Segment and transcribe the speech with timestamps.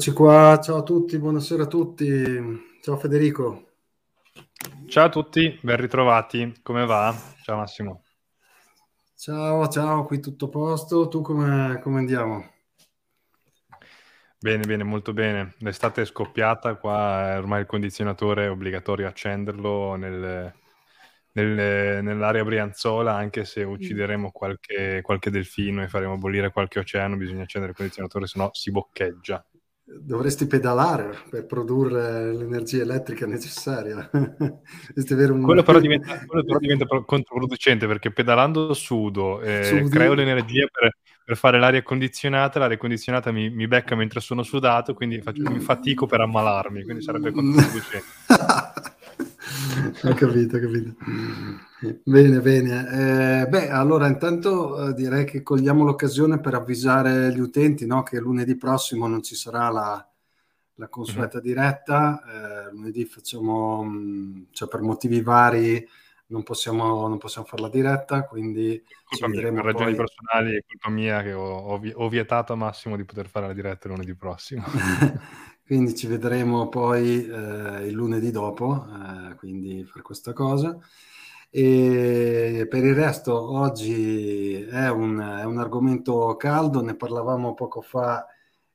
[0.00, 2.08] Eccoci qua, ciao a tutti, buonasera a tutti.
[2.80, 3.72] Ciao Federico.
[4.86, 6.54] Ciao a tutti, ben ritrovati.
[6.62, 7.14] Come va?
[7.42, 8.04] Ciao Massimo.
[9.14, 11.08] Ciao, ciao, qui tutto a posto.
[11.08, 12.50] Tu come, come andiamo?
[14.38, 15.52] Bene, bene, molto bene.
[15.58, 20.50] L'estate è scoppiata, qua ormai il condizionatore è obbligatorio accenderlo nel,
[21.32, 27.42] nel, nell'area Brianzola, anche se uccideremo qualche, qualche delfino e faremo bollire qualche oceano, bisogna
[27.42, 29.44] accendere il condizionatore, se no si boccheggia
[29.98, 34.08] dovresti pedalare per produrre l'energia elettrica necessaria.
[34.12, 35.42] un...
[35.42, 41.36] quello, però diventa, quello, però diventa, controproducente perché pedalando sudo, eh, creo l'energia per, per,
[41.36, 46.06] fare l'aria condizionata, l'aria condizionata mi, mi becca mentre sono sudato, quindi faccio, mi fatico
[46.06, 48.06] per ammalarmi, quindi sarebbe controproducente.
[50.02, 50.94] ho capito, ho capito.
[52.04, 53.42] Bene, bene.
[53.42, 58.18] Eh, beh, allora intanto eh, direi che cogliamo l'occasione per avvisare gli utenti no, che
[58.18, 60.08] lunedì prossimo non ci sarà la,
[60.74, 61.46] la consueta mm-hmm.
[61.46, 62.22] diretta.
[62.22, 65.88] Eh, lunedì facciamo, mh, mm, cioè per motivi vari
[66.30, 70.56] non possiamo, non possiamo fare la diretta, quindi colpa ci vedremo mia, per ragioni personali
[70.56, 73.88] è colpa mia che ho, ho, ho vietato a Massimo di poter fare la diretta
[73.88, 74.64] lunedì prossimo.
[75.70, 78.88] quindi ci vedremo poi eh, il lunedì dopo,
[79.30, 80.76] eh, quindi per questa cosa.
[81.48, 88.26] E per il resto oggi è un, è un argomento caldo, ne parlavamo poco fa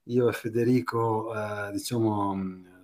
[0.03, 2.39] io e Federico, eh, diciamo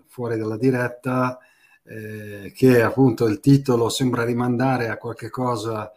[0.07, 1.39] fuori dalla diretta,
[1.83, 5.89] eh, che appunto il titolo sembra rimandare a qualche cosa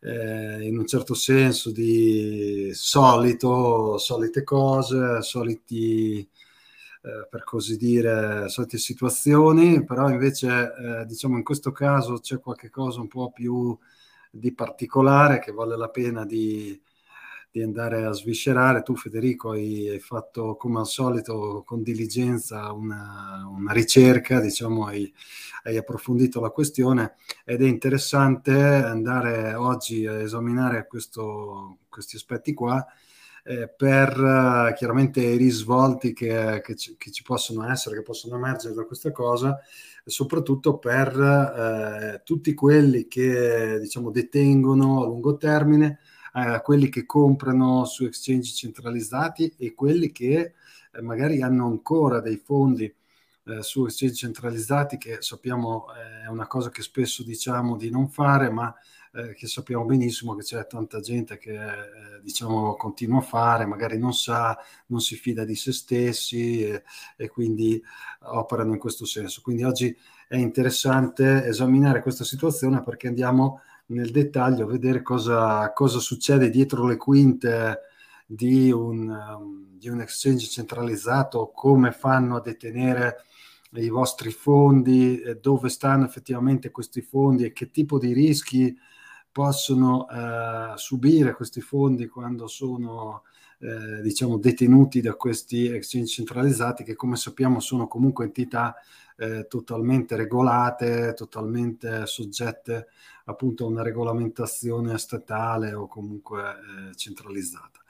[0.00, 6.26] eh, in un certo senso di solito, solite cose, soliti
[7.02, 10.48] eh, per così dire, solite situazioni, però invece
[11.02, 13.76] eh, diciamo in questo caso c'è qualche cosa un po' più
[14.30, 16.78] di particolare che vale la pena di,
[17.50, 18.82] di andare a sviscerare.
[18.82, 25.12] Tu Federico hai, hai, fatto come al solito con diligenza una, una ricerca, diciamo hai,
[25.64, 32.86] hai, approfondito la questione ed è interessante andare oggi a esaminare questo, questi aspetti qua
[33.44, 38.36] eh, per uh, chiaramente i risvolti che, che, ci, che, ci, possono essere, che possono
[38.36, 39.58] emergere da questa cosa,
[40.04, 45.98] soprattutto per eh, tutti quelli che diciamo detengono a lungo termine,
[46.34, 50.54] eh, quelli che comprano su exchange centralizzati e quelli che
[50.92, 56.70] eh, magari hanno ancora dei fondi eh, su exchange centralizzati che sappiamo è una cosa
[56.70, 58.74] che spesso diciamo di non fare, ma
[59.12, 63.98] eh, che sappiamo benissimo che c'è tanta gente che eh, diciamo continua a fare, magari
[63.98, 64.56] non sa,
[64.86, 66.82] non si fida di se stessi e,
[67.16, 67.82] e quindi
[68.20, 69.40] operano in questo senso.
[69.42, 69.96] Quindi oggi
[70.28, 76.86] è interessante esaminare questa situazione perché andiamo nel dettaglio a vedere cosa, cosa succede dietro
[76.86, 77.80] le quinte
[78.24, 83.24] di un, um, di un exchange centralizzato, come fanno a detenere
[83.72, 88.76] i vostri fondi, dove stanno effettivamente questi fondi e che tipo di rischi
[89.32, 93.22] possono eh, subire questi fondi quando sono
[93.60, 98.74] eh, diciamo detenuti da questi exchange centralizzati che come sappiamo sono comunque entità
[99.16, 102.88] eh, totalmente regolate, totalmente soggette
[103.26, 107.80] appunto a una regolamentazione statale o comunque eh, centralizzata.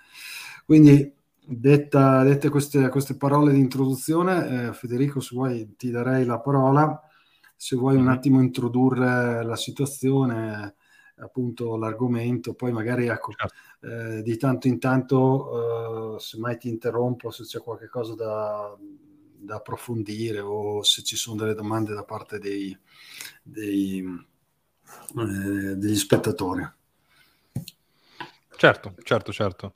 [0.67, 1.15] Quindi
[1.47, 7.01] detta, dette queste, queste, parole di introduzione, eh, Federico se vuoi ti darei la parola,
[7.57, 8.09] se vuoi un mhm.
[8.09, 10.75] attimo introdurre la situazione
[11.21, 13.55] appunto l'argomento, poi magari ecco, certo.
[13.87, 18.77] eh, di tanto in tanto, eh, se mai ti interrompo, se c'è qualche cosa da,
[18.79, 22.77] da, approfondire o se ci sono delle domande da parte dei,
[23.43, 26.69] dei, eh, degli spettatori.
[28.57, 29.75] Certo, certo, certo.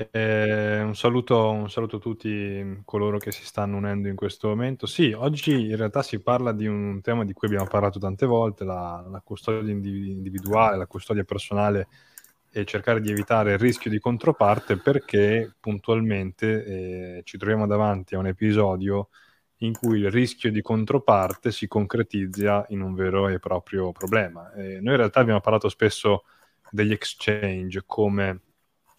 [0.00, 4.86] Eh, un, saluto, un, saluto, a tutti coloro che si stanno unendo in questo momento.
[4.86, 8.62] Sì, oggi in realtà si parla di un tema di cui abbiamo parlato tante volte,
[8.62, 11.88] la, la custodia individuale, la custodia personale
[12.52, 18.18] e cercare di evitare il rischio di controparte perché puntualmente eh, ci troviamo davanti a
[18.18, 19.08] un episodio
[19.58, 24.52] in cui il rischio di controparte si concretizza in un vero e proprio problema.
[24.52, 26.22] Eh, noi in realtà abbiamo parlato spesso
[26.70, 28.42] degli exchange come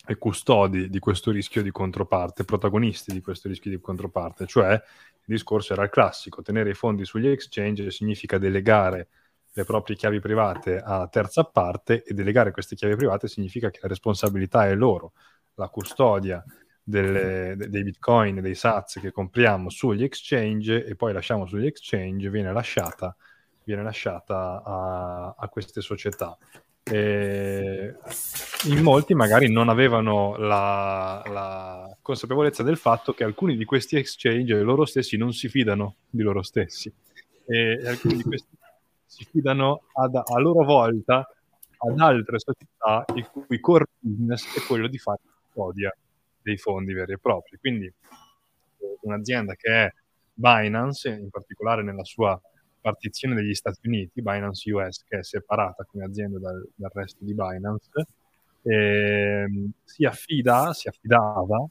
[0.10, 5.36] e custodi di questo rischio di controparte, protagonisti di questo rischio di controparte, cioè il
[5.36, 9.10] discorso era il classico, tenere i fondi sugli exchange significa delegare
[9.54, 13.88] le proprie chiavi private a terza parte e delegare queste chiavi private significa che la
[13.88, 15.14] responsabilità è loro,
[15.54, 16.44] la custodia
[16.82, 22.52] delle, dei bitcoin, dei sats che compriamo sugli exchange e poi lasciamo sugli exchange viene
[22.52, 23.16] lasciata,
[23.64, 26.36] viene lasciata a, a queste società
[26.92, 27.96] eh,
[28.66, 34.62] in molti magari non avevano la, la, consapevolezza del fatto che alcuni di questi exchange
[34.62, 36.92] loro stessi non si fidano di loro stessi
[37.46, 38.48] e alcuni di questi
[39.06, 41.28] si fidano ad, a loro volta
[41.78, 45.20] ad altre società il cui core business è quello di fare
[45.50, 45.96] custodia
[46.42, 47.58] dei fondi veri e propri.
[47.58, 47.92] Quindi
[49.02, 49.94] un'azienda che è
[50.34, 52.40] Binance, in particolare nella sua
[52.82, 57.34] partizione degli Stati Uniti, Binance US, che è separata come azienda dal, dal resto di
[57.34, 57.90] Binance,
[58.64, 59.48] eh,
[59.84, 61.66] si affida, si affidava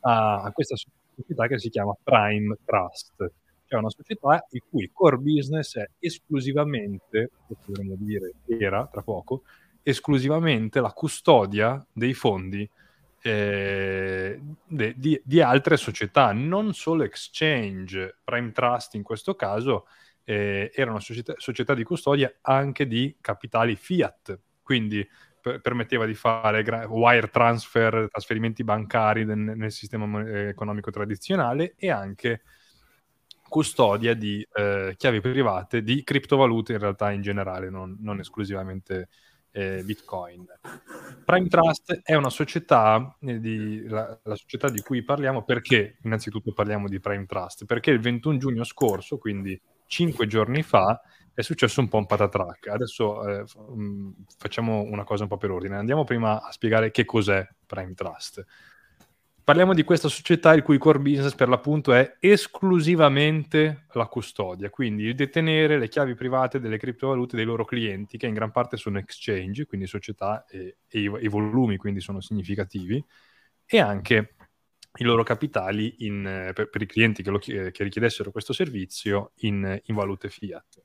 [0.00, 3.30] a, a, questa società che si chiama Prime Trust,
[3.66, 9.42] cioè una società il cui core business è esclusivamente, potremmo dire era tra poco,
[9.82, 12.68] esclusivamente la custodia dei fondi
[13.22, 19.86] eh, de, di, di, altre società, non solo exchange, Prime Trust in questo caso
[20.24, 25.06] eh, era una società, società, di custodia anche di capitali fiat, quindi
[25.40, 31.74] per, permetteva di fare gra- wire transfer, trasferimenti bancari nel, nel sistema eh, economico tradizionale
[31.76, 32.42] e anche
[33.48, 39.08] custodia di eh, chiavi private di criptovalute in realtà in generale, non, non esclusivamente
[39.52, 40.46] eh, Bitcoin.
[41.24, 46.52] Prime Trust è una società, eh, di, la, la, società di cui parliamo perché, innanzitutto
[46.52, 49.60] parliamo di Prime Trust, perché il 21 giugno scorso, quindi
[49.92, 51.02] cinque giorni fa
[51.34, 52.68] è successo un po' un patatrack.
[52.68, 55.76] Adesso eh, mm, facciamo una cosa un po' per ordine.
[55.76, 58.42] Andiamo prima a spiegare che cos'è Prime Trust.
[59.44, 65.02] Parliamo di questa società il cui core business per l'appunto è esclusivamente la custodia, quindi
[65.02, 68.98] il detenere le chiavi private delle criptovalute dei loro clienti, che in gran parte sono
[68.98, 73.04] exchange, quindi società e, e i, i volumi quindi sono significativi,
[73.66, 74.36] e anche
[74.98, 79.32] i loro capitali in, eh, per, per, i clienti che, lo, che, richiedessero questo servizio
[79.36, 80.82] in, in valute fiat.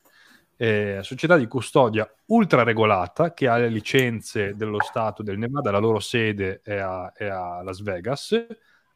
[0.56, 5.78] Eh, società di custodia ultra regolata che ha le licenze dello Stato del Nevada, la
[5.78, 8.46] loro sede è a, è a Las Vegas,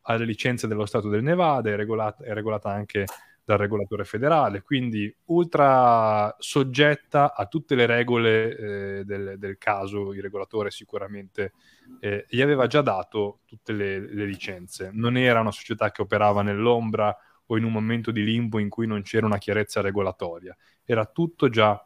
[0.03, 3.05] ha le licenze dello Stato del Nevada, è regolata, è regolata anche
[3.43, 10.21] dal regolatore federale, quindi ultra soggetta a tutte le regole eh, del, del, caso, il
[10.21, 11.53] regolatore sicuramente
[11.99, 16.41] eh, gli aveva già dato tutte le, le, licenze, non era una società che operava
[16.41, 17.15] nell'ombra
[17.47, 20.55] o in un momento di limbo in cui non c'era una chiarezza regolatoria,
[20.85, 21.83] era tutto già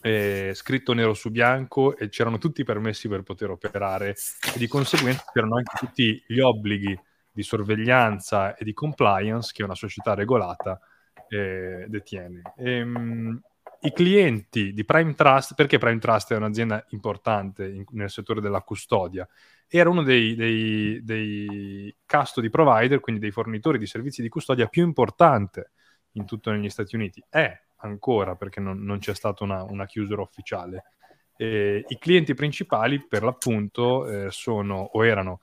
[0.00, 4.10] eh, scritto nero su bianco e c'erano tutti i permessi per poter operare.
[4.54, 6.98] E di conseguenza c'erano anche tutti gli obblighi
[7.38, 10.80] di sorveglianza e di compliance che una società regolata
[11.28, 12.42] eh, detiene.
[12.56, 13.42] E, ehm, mh,
[13.82, 18.62] I clienti di Prime Trust, perché Prime Trust è un'azienda importante in, nel settore della
[18.62, 19.28] custodia,
[19.68, 24.82] era uno dei, dei, dei custody provider, quindi dei fornitori di servizi di custodia più
[24.82, 25.70] importante
[26.12, 27.22] in tutto negli Stati Uniti.
[27.28, 30.94] È ancora perché non, non c'è stata una, una chiusura ufficiale.
[31.36, 35.38] Eh, I clienti principali, per l'appunto, eh, sono o erano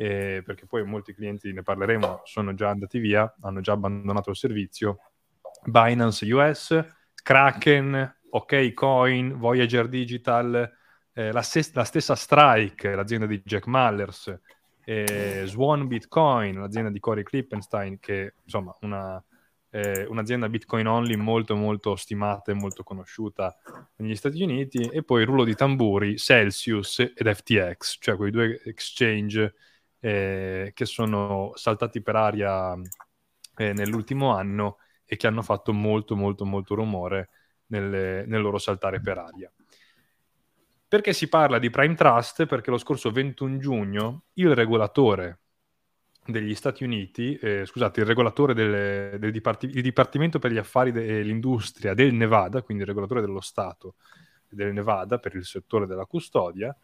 [0.00, 4.36] eh, perché poi molti clienti, ne parleremo, sono già andati via, hanno già abbandonato il
[4.36, 5.00] servizio.
[5.62, 6.84] Binance US,
[7.22, 10.72] Kraken, OK Coin, Voyager Digital,
[11.12, 14.40] eh, la, ses- la, stessa Strike, l'azienda di Jack Mallers,
[14.86, 19.22] eh, Swan Bitcoin, l'azienda di Corey Klippenstein, che insomma una,
[19.68, 23.54] eh, un'azienda Bitcoin only molto molto stimata e molto conosciuta
[23.96, 29.54] negli Stati Uniti, e poi rullo di tamburi, Celsius ed FTX, cioè quei due exchange
[30.00, 32.74] eh, che sono saltati per aria
[33.56, 37.30] eh, nell'ultimo anno e che hanno fatto molto molto molto rumore
[37.66, 39.52] nel, nel loro saltare per aria.
[40.88, 42.46] Perché si parla di Prime Trust?
[42.46, 45.38] Perché lo scorso 21 giugno il regolatore
[46.24, 50.90] degli Stati Uniti, eh, scusate, il regolatore del, del Diparti- il Dipartimento per gli Affari
[50.90, 53.94] e l'Industria del Nevada, quindi il regolatore dello Stato
[54.48, 56.76] del Nevada per il settore della custodia,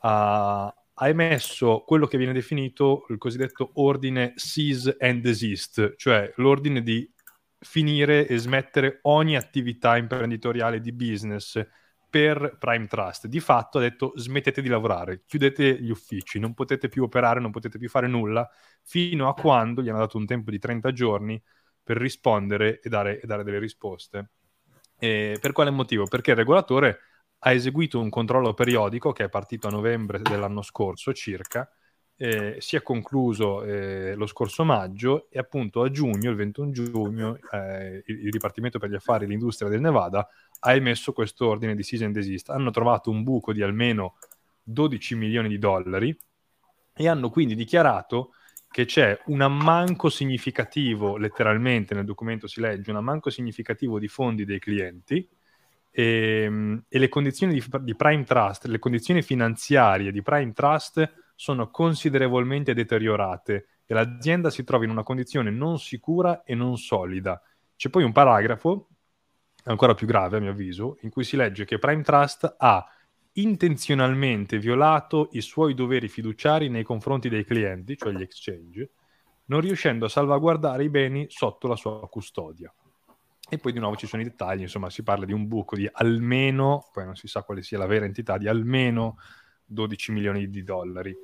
[0.00, 6.82] ha, ha emesso quello che viene definito il cosiddetto ordine cease and desist, cioè l'ordine
[6.82, 7.10] di
[7.58, 11.60] finire e smettere ogni attività imprenditoriale di business
[12.08, 13.26] per Prime Trust.
[13.26, 17.50] Di fatto ha detto smettete di lavorare, chiudete gli uffici, non potete più operare, non
[17.50, 18.48] potete più fare nulla,
[18.82, 21.42] fino a quando gli hanno dato un tempo di 30 giorni
[21.82, 24.30] per rispondere e dare, e dare delle risposte.
[24.96, 26.04] E per quale motivo?
[26.06, 27.00] Perché il regolatore
[27.46, 31.70] ha eseguito un controllo periodico che è partito a novembre dell'anno scorso circa,
[32.16, 37.38] eh, si è concluso eh, lo scorso maggio e appunto a giugno, il 21 giugno,
[37.50, 40.26] eh, il, il, Dipartimento per gli Affari e l'Industria del Nevada
[40.60, 42.48] ha emesso questo ordine di cease and desist.
[42.48, 44.16] Hanno trovato un buco di almeno
[44.62, 46.16] 12 milioni di dollari
[46.94, 48.30] e hanno quindi dichiarato
[48.70, 54.46] che c'è un ammanco significativo, letteralmente nel documento si legge, un ammanco significativo di fondi
[54.46, 55.28] dei clienti
[55.96, 61.22] e, ehm, e le condizioni di, di, Prime Trust, le condizioni finanziarie di Prime Trust
[61.36, 67.40] sono considerevolmente deteriorate e l'azienda si trova in una condizione non sicura e non solida.
[67.76, 68.88] C'è poi un paragrafo,
[69.64, 72.84] ancora più grave a mio avviso, in cui si legge che Prime Trust ha
[73.36, 78.90] intenzionalmente violato i suoi doveri fiduciari nei confronti dei clienti, cioè gli exchange,
[79.46, 82.72] non riuscendo a salvaguardare i beni sotto la sua custodia.
[83.54, 85.88] E poi di nuovo ci sono i dettagli, insomma si parla di un buco di
[85.90, 89.16] almeno, poi non si sa quale sia la vera entità, di almeno
[89.64, 91.14] 12 milioni di dollari,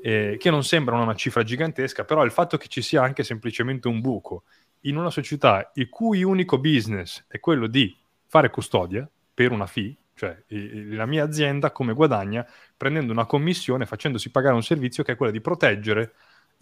[0.00, 3.88] eh, che non sembra una cifra gigantesca, però il fatto che ci sia anche semplicemente
[3.88, 4.44] un buco
[4.82, 7.94] in una società il cui unico business è quello di
[8.26, 14.30] fare custodia per una fee, cioè la mia azienda come guadagna prendendo una commissione, facendosi
[14.30, 16.12] pagare un servizio che è quello di proteggere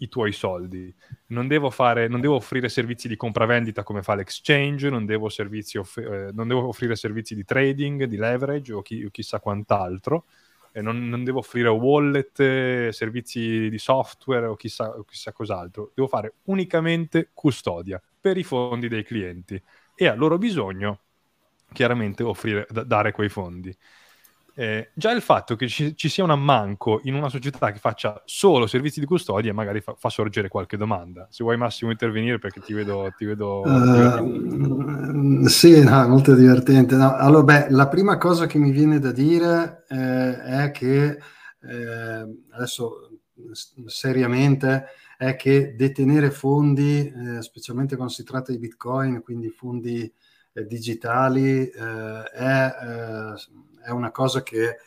[0.03, 0.93] i tuoi soldi.
[1.27, 5.97] Non devo, fare, non devo offrire servizi di compravendita come fa l'exchange, non devo, off-
[5.97, 10.25] eh, non devo offrire servizi di trading, di leverage o, chi- o chissà quant'altro.
[10.73, 15.91] Eh, non, non, devo offrire wallet, servizi di software o chissà, o chissà cos'altro.
[15.93, 19.61] Devo fare unicamente custodia per i fondi dei clienti
[19.95, 20.99] e a loro bisogno
[21.71, 23.75] chiaramente offrire, d- dare quei fondi.
[24.55, 28.21] Eh, già il fatto che ci, ci, sia un ammanco in una società che faccia
[28.23, 31.27] solo servizi di custodia magari fa, fa sorgere qualche domanda.
[31.31, 33.11] Se vuoi Massimo intervenire perché ti vedo...
[33.17, 36.95] Ti vedo uh, sì, no, molto divertente.
[36.95, 41.17] No, allora, beh, la prima cosa che mi viene da dire eh, è che
[41.61, 43.09] eh, adesso
[43.85, 44.85] seriamente
[45.17, 50.11] è che detenere fondi, eh, specialmente quando si tratta di Bitcoin, quindi fondi
[50.53, 52.71] eh, digitali, è
[53.83, 54.77] è una cosa che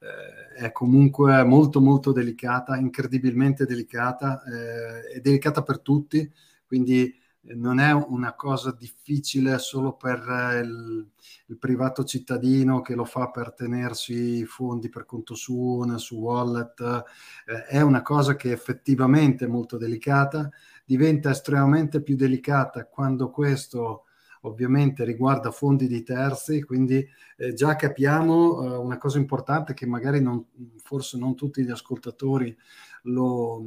[0.00, 6.30] eh, è comunque molto molto delicata, incredibilmente delicata, eh, è delicata per tutti,
[6.66, 7.12] quindi
[7.54, 10.18] non è una cosa difficile solo per
[10.64, 11.08] il,
[11.46, 17.04] il, privato cittadino che lo fa per tenersi i fondi per conto suo, su wallet,
[17.46, 20.50] eh, è una cosa che effettivamente è molto delicata,
[20.84, 24.05] diventa estremamente più delicata quando questo
[24.46, 30.20] ovviamente riguarda fondi di terzi, quindi eh, già capiamo eh, una cosa importante che magari
[30.20, 30.44] non,
[30.82, 32.56] forse non tutti gli ascoltatori
[33.02, 33.62] lo,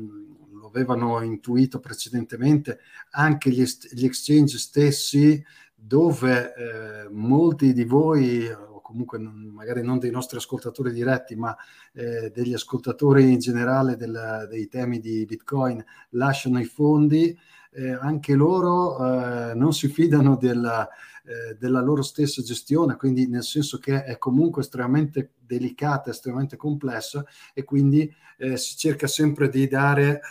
[0.52, 2.80] lo avevano intuito precedentemente,
[3.12, 5.44] anche gli, gli exchange stessi
[5.76, 11.56] dove eh, molti di voi, o comunque non, magari non dei nostri ascoltatori diretti, ma
[11.94, 17.38] eh, degli ascoltatori in generale del, dei temi di Bitcoin, lasciano i fondi,
[17.72, 20.88] eh, anche loro eh, non si fidano della,
[21.24, 27.24] eh, della, loro stessa gestione, quindi nel senso che è comunque estremamente delicata, estremamente complessa
[27.54, 30.22] e quindi eh, si cerca sempre di dare,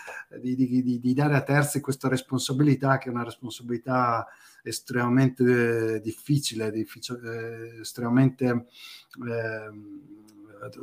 [0.40, 4.26] di, di, di dare, a terzi questa responsabilità che è una responsabilità
[4.62, 8.66] estremamente difficile, difficile eh, estremamente
[9.26, 10.00] ehm,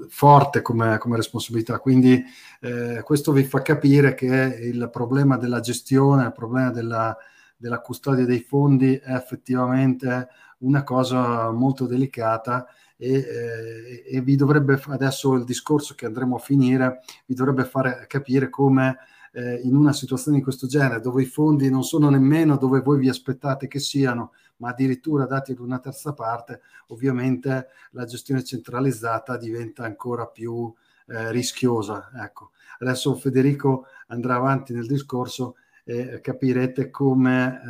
[0.10, 1.80] forte come, come responsabilità.
[1.80, 2.24] Quindi
[2.62, 7.16] eh, questo vi fa capire che il problema della gestione, il problema della,
[7.58, 10.28] della custodia dei fondi è effettivamente
[10.60, 12.66] una cosa molto delicata
[12.98, 18.06] e, eh, e, vi dovrebbe adesso il discorso che andremo a finire vi dovrebbe fare
[18.08, 18.98] capire come
[19.34, 22.98] eh, in una situazione di questo genere dove i fondi non sono nemmeno dove voi
[22.98, 29.38] vi aspettate che siano ma addirittura dati ad una terza parte, ovviamente la gestione centralizzata
[29.38, 30.74] diventa ancora più
[31.08, 32.12] eh, rischiosa.
[32.16, 32.52] Ecco.
[32.80, 37.62] Adesso Federico andrà avanti nel discorso e capirete come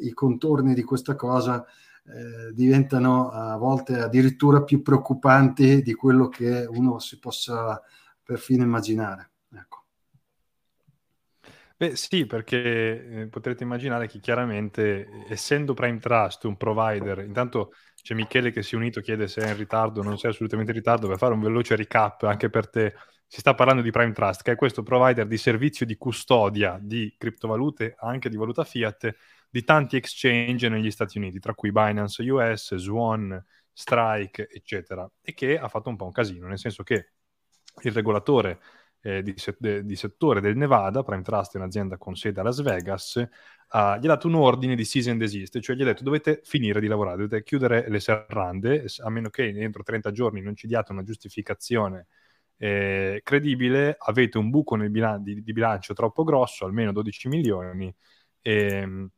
[0.00, 1.64] eh, i contorni di questa cosa
[2.06, 7.80] eh, diventano a volte addirittura più preoccupanti di quello che uno si possa
[8.22, 9.30] perfino immaginare.
[9.52, 9.83] Ecco.
[11.76, 18.14] Beh, sì, perché eh, potrete immaginare che chiaramente, essendo Prime Trust un provider, intanto c'è
[18.14, 21.08] Michele che si è unito, chiede se è in ritardo, non sei assolutamente in ritardo,
[21.08, 22.94] per fare un veloce recap anche per te,
[23.26, 27.12] si sta parlando di Prime Trust, che è questo provider di servizio di custodia di
[27.18, 29.12] criptovalute, anche di valuta fiat,
[29.50, 35.58] di tanti exchange negli Stati Uniti, tra cui Binance US, Swan, Strike, eccetera, e che
[35.58, 37.10] ha fatto un po' un casino, nel senso che
[37.82, 38.60] il regolatore
[39.04, 42.62] eh, di, se- di, settore del Nevada, Prime Trust è un'azienda con sede a Las
[42.62, 43.26] Vegas, uh,
[43.68, 46.80] gli ha dato un ordine di cease and desist, cioè gli ha detto dovete finire
[46.80, 50.92] di lavorare, dovete chiudere le serrande, a meno che entro 30 giorni non ci diate
[50.92, 52.06] una giustificazione
[52.56, 57.94] eh, credibile, avete un buco bilan- di, di, bilancio troppo grosso, almeno 12 milioni,
[58.40, 59.10] e, ehm,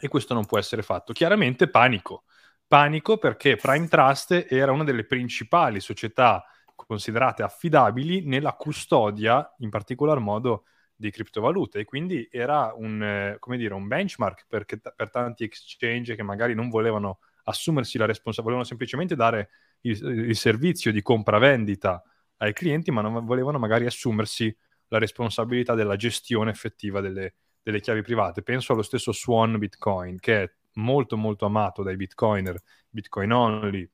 [0.00, 1.12] e questo non può essere fatto.
[1.12, 2.24] Chiaramente panico,
[2.66, 6.42] panico perché Prime Trust era una delle principali società
[6.86, 13.72] considerate affidabili nella custodia, in particolar modo, di criptovalute e quindi era un, eh, dire,
[13.72, 19.14] un benchmark per, per tanti exchange che magari non volevano assumersi la responsabilità, volevano semplicemente
[19.14, 19.50] dare
[19.82, 22.02] il, il, servizio di compravendita
[22.38, 24.54] ai clienti, ma non volevano magari assumersi
[24.88, 28.42] la responsabilità della gestione effettiva delle, delle chiavi private.
[28.42, 33.88] Penso allo stesso Swan Bitcoin, che è molto molto amato dai bitcoiner, bitcoin only,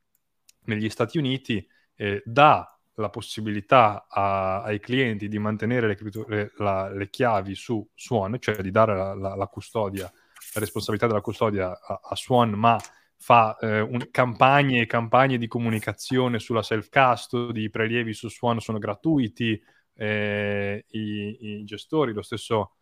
[0.64, 6.88] negli Stati Uniti, eh, dà la possibilità a, ai clienti di mantenere le, le, la,
[6.90, 11.78] le, chiavi su Swan, cioè di dare la, la, la custodia, la responsabilità della custodia
[11.80, 12.78] a, a Swan, ma
[13.16, 18.78] fa eh, un, campagne e campagne di comunicazione sulla self-custody, i prelievi su Swan sono
[18.78, 19.60] gratuiti,
[19.94, 22.74] eh, i, i, gestori, lo stesso,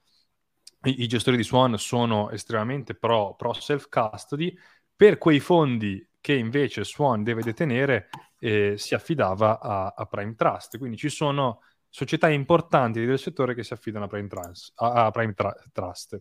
[0.85, 4.54] i, i, gestori di Swan sono estremamente pro, pro self-custody,
[4.95, 8.09] per quei fondi che invece Swan deve detenere
[8.44, 10.76] eh, si affidava a, a, Prime Trust.
[10.76, 15.11] Quindi ci sono società importanti del settore che si affidano a Prime, Trans, a, a
[15.12, 16.20] Prime Tra- Trust.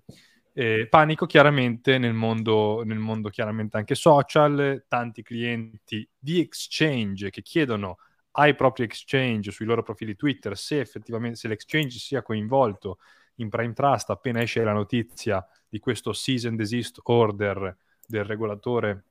[0.54, 7.42] Eh, panico chiaramente nel mondo, nel mondo chiaramente anche social, tanti clienti di exchange che
[7.42, 7.98] chiedono
[8.34, 13.00] ai propri exchange sui loro profili Twitter se effettivamente se l'exchange sia coinvolto
[13.36, 19.06] in Prime Trust appena esce la notizia di questo cease and desist order del regolatore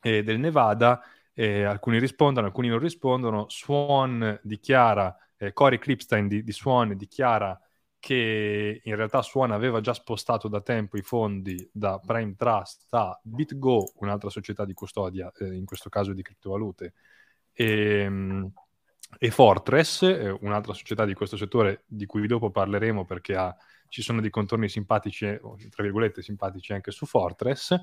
[0.00, 1.02] eh, del Nevada,
[1.34, 3.46] eh, alcuni rispondono, alcuni non rispondono.
[3.48, 7.58] Swan dichiara, eh, Corey Clipstein di, di, Swan dichiara
[7.98, 13.18] che in realtà Swan aveva già spostato da tempo i fondi da Prime Trust a
[13.22, 16.94] BitGo, un'altra società di custodia, eh, in questo caso di criptovalute,
[17.52, 18.52] e, ehm,
[19.18, 23.56] e Fortress, eh, un'altra società di questo settore di cui dopo parleremo perché ha,
[23.88, 25.26] ci sono dei contorni simpatici,
[25.70, 27.74] tra virgolette simpatici anche su Fortress.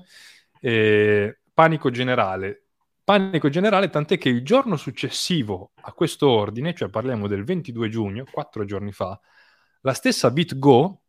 [0.60, 2.66] E, panico generale.
[3.04, 8.24] Panico generale, tant'è che il giorno successivo a questo ordine, cioè parliamo del 22 giugno,
[8.30, 9.18] quattro giorni fa,
[9.80, 11.02] la stessa BitGo,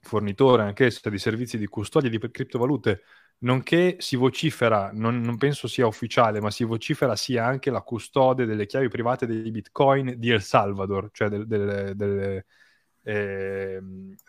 [0.00, 3.02] fornitore anch'essa di servizi di custodia di criptovalute,
[3.38, 8.44] nonché si vocifera, non, non, penso sia ufficiale, ma si vocifera sia anche la custode
[8.44, 12.44] delle chiavi private dei bitcoin di El Salvador, cioè del, del, del,
[13.02, 13.80] eh,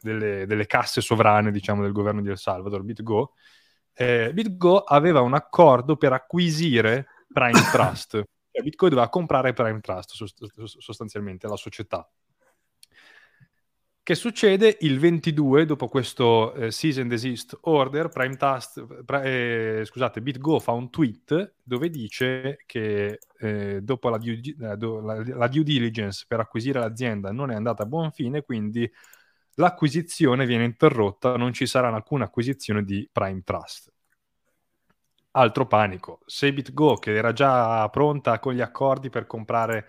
[0.01, 3.33] delle, delle, casse sovrane, diciamo, del governo di El Salvador, BitGo,
[3.93, 8.23] eh, BitGo aveva un accordo per acquisire Prime Trust.
[8.53, 10.13] Cioè, Bitcoin doveva comprare Prime Trust
[10.77, 12.07] sostanzialmente, la società.
[14.03, 19.85] Che succede il 22, dopo questo eh, cease and desist order, Prime Trust, pre, eh,
[19.85, 25.63] scusate, BitGo fa un tweet dove dice che eh, dopo la due, la, la due
[25.63, 28.87] diligence per acquisire l'azienda non è andata a buon fine, quindi
[29.55, 33.91] l'acquisizione viene interrotta, non ci sarà alcuna acquisizione di Prime Trust.
[35.31, 36.19] Altro panico.
[36.25, 39.87] Se BitGo, che era già pronta con gli accordi per comprare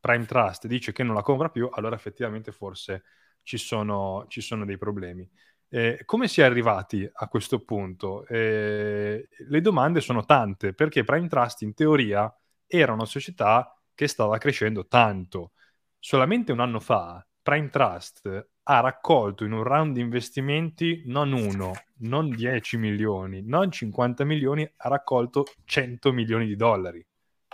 [0.00, 3.04] Prime Trust, dice che non la compra più, allora effettivamente forse
[3.42, 5.28] ci sono, ci sono dei problemi.
[5.68, 8.26] Eh, come si è arrivati a questo punto?
[8.26, 12.34] Eh, le domande sono tante, perché Prime Trust in teoria
[12.66, 15.52] era una società che stava crescendo tanto.
[15.98, 21.74] Solamente un anno fa Prime Trust ha raccolto in un round di investimenti non uno,
[21.98, 27.06] non 10 milioni, non 50 milioni, ha raccolto 100 milioni di dollari.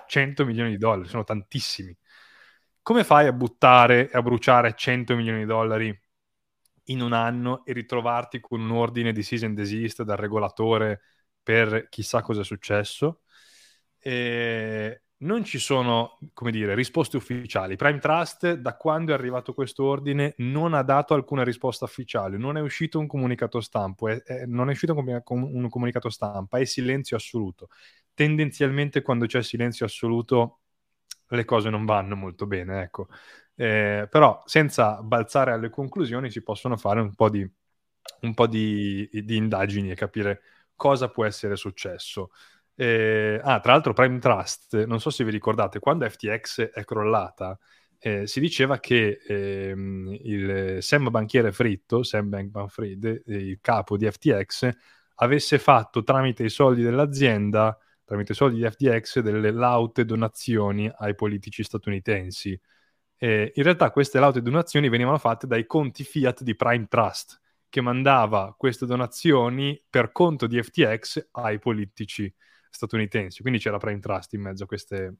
[0.06, 1.94] 100 milioni di dollari, sono tantissimi.
[2.80, 6.00] Come fai a buttare e a bruciare 100 milioni di dollari
[6.84, 11.02] in un anno e ritrovarti con un ordine di season desist dal regolatore
[11.42, 13.24] per chissà cosa è successo?
[13.98, 17.76] E non ci sono, come dire, risposte ufficiali.
[17.76, 22.56] Prime Trust, da quando è arrivato questo ordine, non ha dato alcuna risposta ufficiale, non
[22.56, 26.64] è uscito un comunicato stampa, è, è, non è uscito un, un comunicato stampa, è
[26.64, 27.68] silenzio assoluto.
[28.14, 30.60] Tendenzialmente quando c'è silenzio assoluto
[31.28, 33.08] le cose non vanno molto bene, ecco.
[33.54, 37.48] Eh, però senza balzare alle conclusioni si possono fare un po' di,
[38.22, 40.42] un po di, di indagini e capire
[40.74, 42.30] cosa può essere successo.
[42.74, 47.58] Eh, ah, tra l'altro Prime Trust, non so se vi ricordate, quando FTX è crollata,
[47.98, 54.70] eh, si diceva che ehm, il Sam Banchiere Fritto, Sam Bankman-Fried, il capo di FTX,
[55.16, 61.14] avesse fatto tramite i soldi dell'azienda, tramite i soldi di FTX, delle laute donazioni ai
[61.14, 62.58] politici statunitensi.
[63.16, 67.80] Eh, in realtà queste laute donazioni venivano fatte dai conti fiat di Prime Trust, che
[67.80, 72.34] mandava queste donazioni per conto di FTX ai politici
[72.72, 73.42] statunitensi.
[73.42, 75.14] Quindi c'era Prime Trust in mezzo a queste,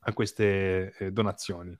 [0.00, 1.76] a queste eh, donazioni.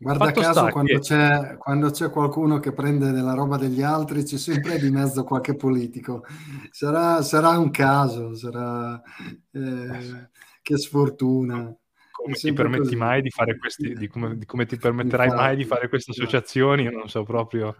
[0.00, 1.00] Guarda Fatto caso quando, che...
[1.00, 5.56] c'è, quando, c'è, qualcuno che prende della roba degli altri c'è sempre di mezzo qualche
[5.56, 6.24] politico.
[6.70, 9.02] Sarà, sarà un caso, sarà
[9.50, 10.30] eh,
[10.62, 11.74] che sfortuna.
[12.12, 12.96] Come ti permetti così.
[12.96, 16.12] mai di fare questi, di come, di come ti permetterai infatti, mai di fare queste
[16.12, 16.82] associazioni?
[16.84, 17.76] Io non so proprio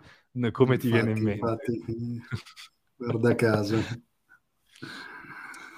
[0.51, 1.41] come ti viene in mente.
[1.41, 2.23] Infatti,
[2.97, 3.77] guarda caso.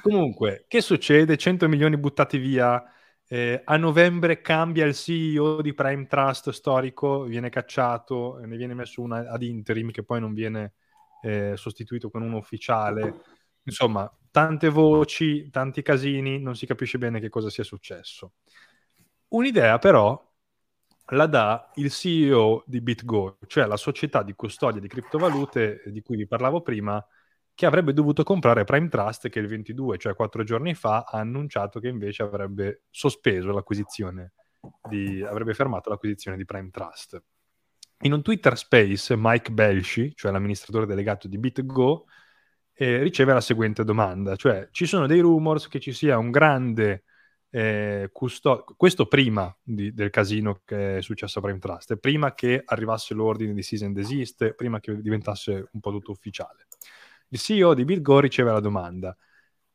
[0.02, 1.36] Comunque, che succede?
[1.36, 2.82] 100 milioni buttati via
[3.32, 9.02] eh, a novembre cambia il CEO di Prime Trust storico, viene cacciato, ne viene messo
[9.02, 10.74] uno ad interim che poi non viene
[11.22, 13.22] eh, sostituito con uno ufficiale.
[13.62, 18.32] Insomma, tante voci, tanti casini, non si capisce bene che cosa sia successo.
[19.28, 20.20] Un'idea però
[21.12, 26.16] la dà il CEO di BitGo, cioè la società di custodia di criptovalute di cui
[26.16, 27.04] vi parlavo prima,
[27.60, 31.78] che avrebbe dovuto comprare Prime Trust che il 22, cioè quattro giorni fa, ha annunciato
[31.78, 34.32] che invece avrebbe sospeso l'acquisizione,
[34.88, 37.22] di, avrebbe fermato l'acquisizione di Prime Trust.
[38.00, 42.06] In un Twitter Space, Mike Belshi, cioè l'amministratore delegato di BitGo,
[42.72, 47.04] eh, riceve la seguente domanda, cioè ci sono dei rumors che ci sia un grande
[47.50, 52.62] eh, custode, questo prima di, del casino che è successo a Prime Trust, prima che
[52.64, 56.66] arrivasse l'ordine di season desist, prima che diventasse un po' tutto ufficiale.
[57.32, 59.16] Il CEO di BitGo riceve la domanda.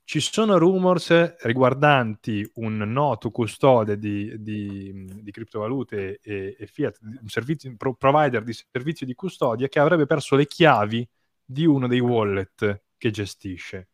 [0.03, 7.27] Ci sono rumors riguardanti un noto custode di, di, di criptovalute e, e, fiat, un
[7.27, 11.07] servizio, pro, provider di servizio di custodia che avrebbe perso le chiavi
[11.45, 13.87] di uno dei wallet che gestisce.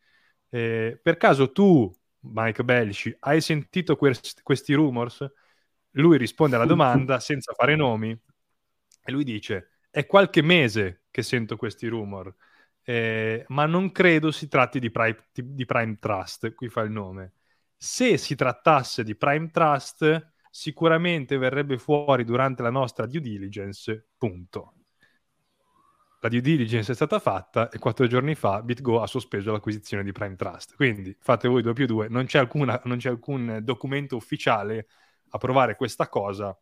[0.49, 1.89] Eh, per caso tu,
[2.21, 5.23] Mike Belci, hai sentito quest- questi rumors?
[5.91, 11.57] Lui risponde alla domanda senza fare nomi e lui dice: È qualche mese che sento
[11.57, 12.33] questi rumor
[12.83, 17.33] eh, ma non credo si tratti di Prime, di Prime Trust, qui fa il nome.
[17.75, 24.73] Se si trattasse di Prime Trust, sicuramente verrebbe fuori durante la nostra due diligence, punto.
[26.23, 30.11] La due diligence è stata fatta e quattro giorni fa BitGo ha sospeso l'acquisizione di
[30.11, 30.75] Prime Trust.
[30.75, 34.87] Quindi fate voi 2 più 2, non c'è, alcuna, non c'è alcun documento ufficiale
[35.29, 36.55] a provare questa cosa,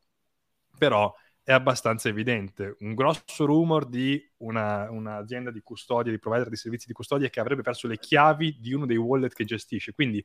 [0.77, 1.13] però
[1.49, 2.75] è abbastanza evidente.
[2.81, 7.39] Un grosso rumor di una, un'azienda di custodia, di provider di servizi di custodia che
[7.39, 9.91] avrebbe perso le chiavi di uno dei wallet che gestisce.
[9.93, 10.23] Quindi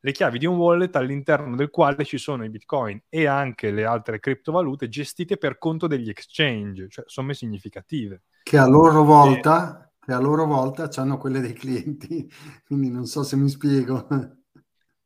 [0.00, 3.86] le chiavi di un wallet all'interno del quale ci sono i bitcoin e anche le
[3.86, 8.24] altre criptovalute gestite per conto degli exchange, cioè somme significative.
[8.42, 10.04] Che a loro volta, e...
[10.04, 12.30] che a loro volta hanno quelle dei clienti.
[12.66, 14.06] Quindi non so se mi spiego.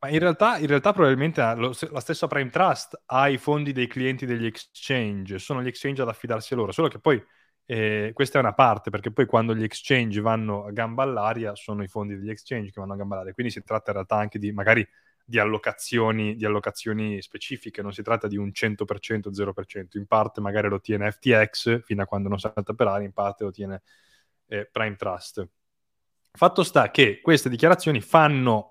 [0.02, 3.86] Ma in realtà, in realtà probabilmente lo, la stessa Prime Trust ha i fondi dei
[3.86, 7.22] clienti degli exchange, sono gli exchange ad affidarsi a loro, solo che poi
[7.66, 11.82] eh, questa è una parte, perché poi quando gli exchange vanno a gamba all'aria sono
[11.82, 14.38] i fondi degli exchange che vanno a gamba all'aria, quindi si tratta in realtà anche
[14.38, 14.88] di magari
[15.22, 20.68] di allocazioni, di allocazioni specifiche, non si tratta di un 100%, 0%, in parte magari
[20.68, 23.82] lo tiene FTX fino a quando non salta per aria, in parte lo tiene
[24.46, 25.46] eh, Prime Trust.
[26.32, 28.69] Fatto sta che queste dichiarazioni fanno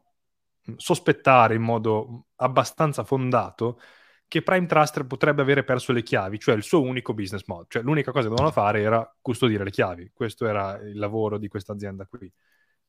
[0.78, 3.80] sospettare in modo abbastanza fondato
[4.28, 7.66] che Prime Trust potrebbe avere perso le chiavi, cioè il suo unico business model.
[7.68, 10.12] Cioè l'unica cosa che dovevano fare era custodire le chiavi.
[10.14, 12.32] Questo era il lavoro di questa azienda qui.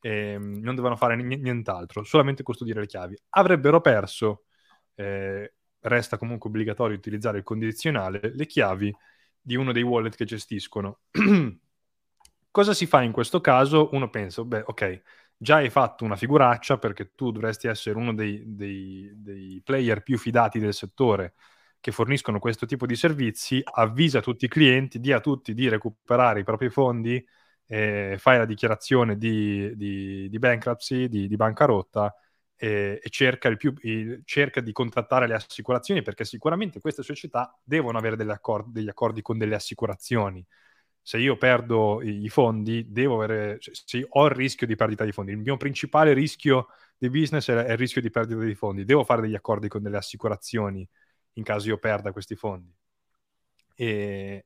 [0.01, 3.17] E, ehm, non dovevano fare n- nient'altro, solamente custodire le chiavi.
[3.31, 4.45] Avrebbero perso,
[4.95, 8.95] eh, resta comunque obbligatorio utilizzare il condizionale, le chiavi
[9.41, 11.01] di uno dei wallet che gestiscono.
[12.51, 13.89] Cosa si fa in questo caso?
[13.93, 15.03] Uno pensa, beh, ok,
[15.43, 20.19] già hai fatto una figuraccia perché tu dovresti essere uno dei, dei, dei, player più
[20.19, 21.35] fidati del settore
[21.81, 26.41] che forniscono questo tipo di servizi, avvisa tutti i clienti, di a tutti di recuperare
[26.41, 27.25] i propri fondi,
[27.67, 32.15] eh, fai la dichiarazione di, di, di bankruptcy, di, di bancarotta
[32.55, 37.97] e, e cerca, più, il, cerca, di contattare le assicurazioni perché sicuramente queste società devono
[37.97, 40.47] avere accordi, degli accordi con delle assicurazioni
[41.03, 45.13] se io perdo i fondi, devo avere, cioè, se ho il rischio di perdita di
[45.13, 49.05] fondi, il mio principale rischio di business è il rischio di perdita di fondi, devo
[49.05, 50.87] fare degli accordi con delle assicurazioni
[51.35, 52.73] in caso io perda questi fondi.
[53.75, 54.45] E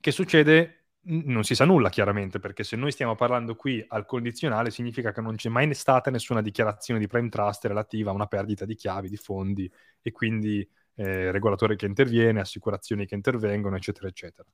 [0.00, 0.86] che succede?
[1.06, 5.20] Non si sa nulla chiaramente, perché se noi stiamo parlando qui al condizionale significa che
[5.20, 9.08] non c'è mai stata nessuna dichiarazione di prime trust relativa a una perdita di chiavi,
[9.08, 9.70] di fondi
[10.02, 14.48] e quindi eh, regolatore che interviene, assicurazioni che intervengono, eccetera, eccetera.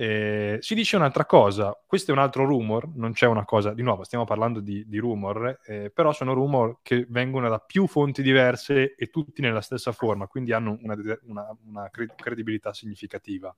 [0.00, 3.82] Eh, si dice un'altra cosa, questo è un altro rumor, non c'è una cosa, di
[3.82, 8.22] nuovo stiamo parlando di, di rumor, eh, però sono rumor che vengono da più fonti
[8.22, 13.54] diverse e tutti nella stessa forma, quindi hanno una, una, una credibilità significativa.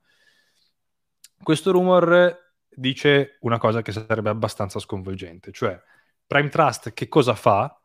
[1.41, 5.81] Questo rumor dice una cosa che sarebbe abbastanza sconvolgente, cioè
[6.27, 7.81] Prime Trust che cosa fa?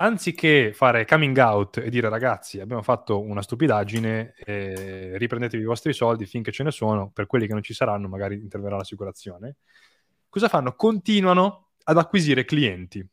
[0.00, 5.92] Anziché fare coming out e dire ragazzi abbiamo fatto una stupidaggine, eh, riprendetevi i vostri
[5.92, 9.56] soldi finché ce ne sono, per quelli che non ci saranno magari interverrà l'assicurazione,
[10.28, 10.74] cosa fanno?
[10.74, 13.06] Continuano ad acquisire clienti.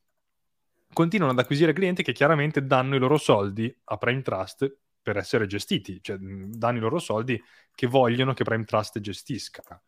[0.94, 5.46] Continuano ad acquisire clienti che chiaramente danno i loro soldi a Prime Trust per essere
[5.46, 7.42] gestiti, cioè danno i loro soldi
[7.76, 9.82] che vogliono che Prime Trust gestisca.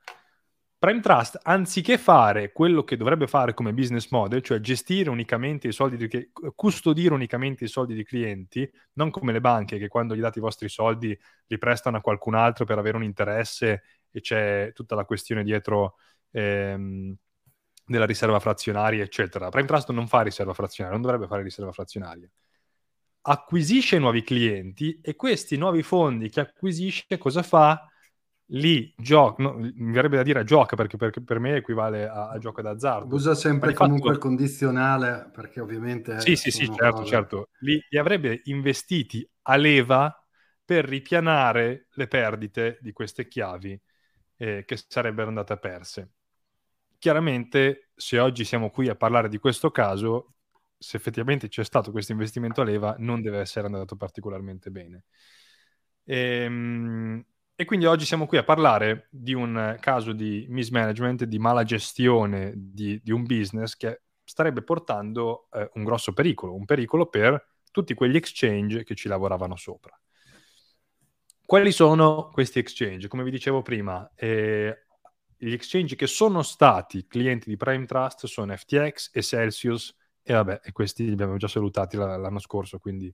[0.79, 5.73] Prime Trust, anziché fare quello che dovrebbe fare come business model, cioè gestire unicamente i
[5.73, 10.21] soldi, di, custodire unicamente i soldi di clienti, non come le banche che quando gli
[10.21, 14.71] date i vostri soldi li prestano a qualcun altro per avere un interesse e c'è
[14.73, 15.97] tutta la questione dietro
[16.31, 17.13] ehm,
[17.85, 19.49] della riserva frazionaria, eccetera.
[19.49, 22.29] Prime Trust non fa riserva frazionaria, non dovrebbe fare riserva frazionaria.
[23.21, 27.88] Acquisisce nuovi clienti e questi nuovi fondi che acquisisce cosa fa?
[28.51, 32.37] Lì gioca, no, mi verrebbe da dire gioca perché, perché per me equivale a, a,
[32.37, 33.13] gioco d'azzardo.
[33.13, 34.13] Usa sempre comunque fatto...
[34.13, 36.19] il condizionale perché ovviamente...
[36.21, 37.05] Sì, sì, sì, certo, cose...
[37.05, 37.49] certo.
[37.59, 40.13] Li, li, avrebbe investiti a leva
[40.63, 43.79] per ripianare le perdite di queste chiavi
[44.37, 46.11] eh, che sarebbero andate perse.
[46.97, 50.33] Chiaramente, se oggi siamo qui a parlare di questo caso,
[50.77, 55.05] se effettivamente c'è stato questo investimento a leva, non deve essere andato particolarmente bene.
[56.05, 57.23] Ehm,
[57.59, 62.53] e quindi oggi siamo qui a parlare di un caso di mismanagement, di mala gestione
[62.55, 67.93] di, di un business che starebbe portando eh, un grosso pericolo, un pericolo per tutti
[67.95, 69.93] quegli exchange che ci lavoravano sopra.
[71.45, 73.09] Quali sono questi exchange?
[73.09, 74.85] Come vi dicevo prima, eh,
[75.35, 79.93] gli exchange che sono stati clienti di Prime Trust sono FTX e Celsius
[80.23, 83.13] e vabbè, questi li abbiamo già salutati l'anno scorso, quindi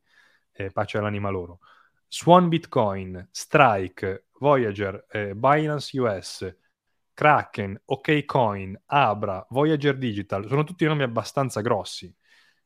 [0.51, 1.62] eh, pace all'anima loro.
[2.07, 6.57] Swan Bitcoin, Strike, Voyager, eh, Binance US,
[7.13, 12.13] Kraken, OKCoin, Abra, Voyager Digital, sono tutti nomi abbastanza grossi.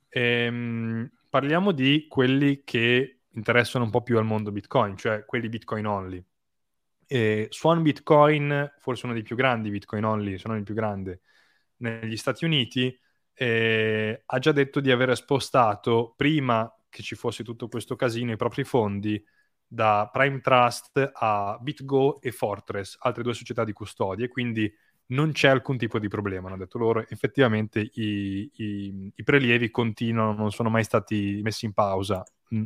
[0.09, 5.85] Ehm, parliamo di quelli che interessano un po' più al mondo Bitcoin, cioè quelli Bitcoin
[5.85, 6.23] only.
[7.05, 11.21] E Swan Bitcoin, forse uno dei più grandi Bitcoin only, se non il più grande,
[11.77, 12.97] negli Stati Uniti,
[13.33, 18.37] eh, ha già detto di aver spostato, prima che ci fosse tutto questo casino, i
[18.37, 19.23] propri fondi
[19.65, 24.71] da Prime Trust a BitGo e Fortress, altre due società di custodie, quindi
[25.07, 27.07] non c'è alcun tipo di problema, hanno detto loro.
[27.07, 32.23] Effettivamente i, i, i prelievi continuano, non sono mai stati messi in pausa.
[32.53, 32.65] Mm,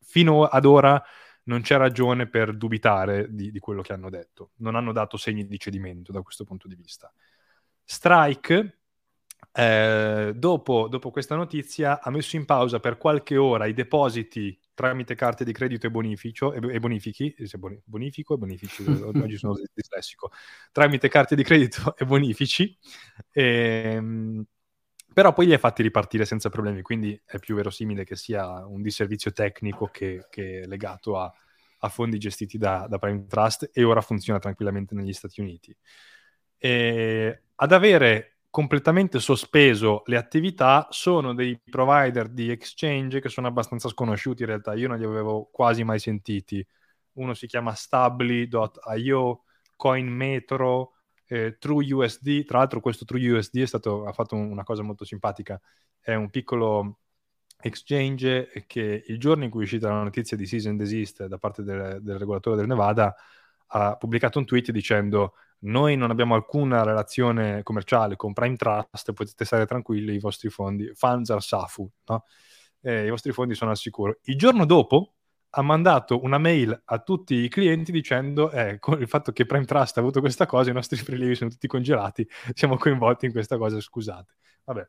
[0.00, 1.02] fino ad ora
[1.44, 4.50] non c'è ragione per dubitare di, di, quello che hanno detto.
[4.56, 7.12] Non hanno dato segni di cedimento da questo punto di vista.
[7.84, 8.81] Strike,
[9.54, 15.14] eh, dopo, dopo, questa notizia, ha messo in pausa per qualche ora i depositi tramite
[15.14, 17.34] carte di credito e, bonificio, e, e bonifichi,
[17.84, 20.30] bonifico e bonifici, oggi sono dislessico,
[20.72, 22.76] tramite carte di credito e bonifici,
[23.30, 23.42] e,
[23.94, 24.44] ehm,
[25.12, 28.80] però poi li ha fatti ripartire senza problemi, quindi è più verosimile che sia un
[28.80, 31.30] disservizio tecnico che, che legato a,
[31.80, 35.76] a, fondi gestiti da, da, Prime Trust e ora funziona tranquillamente negli Stati Uniti.
[36.56, 43.88] E ad avere completamente sospeso le attività sono dei provider di exchange che sono abbastanza
[43.88, 46.64] sconosciuti in realtà, io non li avevo quasi mai sentiti.
[47.12, 50.92] Uno si chiama Stably.io, CoinMetro,
[51.28, 55.58] eh, TrueUSD, tra l'altro questo TrueUSD stato, ha fatto una cosa molto simpatica,
[55.98, 56.98] è un piccolo
[57.58, 61.62] exchange che il giorno in cui è uscita la notizia di Season Desist da parte
[61.62, 63.14] del, del regolatore del Nevada
[63.68, 69.44] ha pubblicato un tweet dicendo noi non abbiamo alcuna relazione commerciale con Prime Trust, potete
[69.44, 72.24] stare tranquilli, i vostri fondi, funds are safu, no?
[72.82, 74.18] eh, i vostri fondi sono al sicuro.
[74.24, 75.14] Il giorno dopo
[75.50, 79.64] ha mandato una mail a tutti i clienti dicendo eh, con il fatto che Prime
[79.64, 83.56] Trust ha avuto questa cosa, i nostri prelievi sono tutti congelati, siamo coinvolti in questa
[83.56, 84.34] cosa, scusate.
[84.64, 84.88] Vabbè.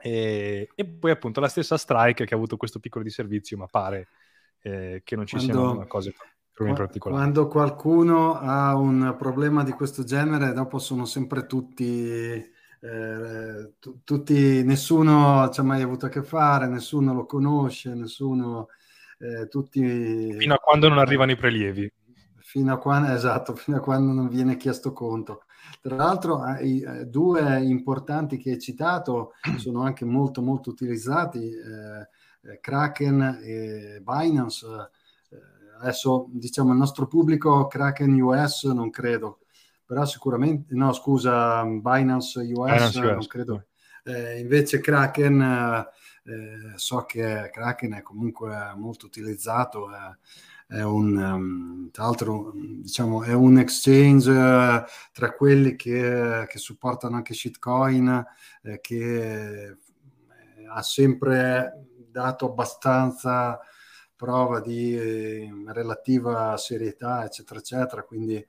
[0.00, 3.66] E, e poi appunto la stessa Strike che ha avuto questo piccolo di servizio, ma
[3.66, 4.08] pare
[4.60, 5.52] eh, che non ci Quando...
[5.52, 6.12] siano cose
[6.66, 7.20] in particolare.
[7.20, 14.64] Quando qualcuno ha un problema di questo genere, dopo sono sempre tutti, eh, t- tutti
[14.64, 18.68] nessuno ci ha mai avuto a che fare, nessuno lo conosce, nessuno,
[19.18, 20.34] eh, tutti...
[20.38, 21.92] Fino a quando non arrivano i prelievi.
[22.36, 25.42] Fino a quando, esatto, fino a quando non viene chiesto conto.
[25.80, 31.50] Tra l'altro, eh, i eh, due importanti che hai citato sono anche molto, molto utilizzati,
[31.50, 34.90] eh, eh, Kraken e Binance
[35.80, 39.40] adesso diciamo il nostro pubblico Kraken US non credo,
[39.84, 43.26] però sicuramente, no scusa, Binance US, Binance non US.
[43.26, 43.66] credo.
[44.04, 45.40] Eh, invece Kraken,
[46.24, 49.88] eh, so che Kraken è comunque molto utilizzato,
[50.68, 57.16] è un, um, tra l'altro diciamo, è un exchange uh, tra quelli che, che, supportano
[57.16, 58.26] anche shitcoin,
[58.64, 59.76] eh, che eh,
[60.70, 63.58] ha sempre dato abbastanza
[64.18, 68.02] prova di eh, relativa serietà, eccetera, eccetera.
[68.02, 68.46] Quindi eh,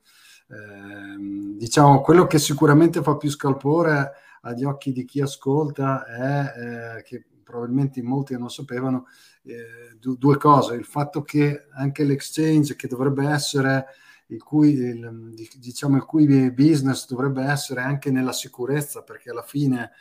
[1.55, 7.23] diciamo quello che sicuramente fa più scalpore agli occhi di chi ascolta è eh, che
[7.43, 9.05] probabilmente molti non sapevano
[9.43, 13.85] eh, due cose, il fatto che anche l'exchange che dovrebbe essere
[14.27, 19.91] il cui, il, diciamo, il cui business dovrebbe essere anche nella sicurezza, perché alla fine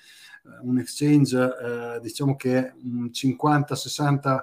[0.44, 4.40] eh, un exchange, eh, diciamo che un 50-60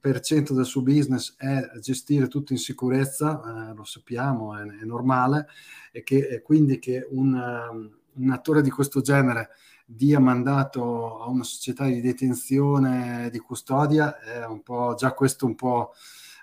[0.00, 5.46] del suo business è gestire tutto in sicurezza, eh, lo sappiamo, è, è, normale,
[5.92, 9.50] e che e quindi che un, um, un, attore di questo genere
[9.84, 15.54] dia mandato a una società di detenzione di custodia è un po' già questo un
[15.54, 15.92] po'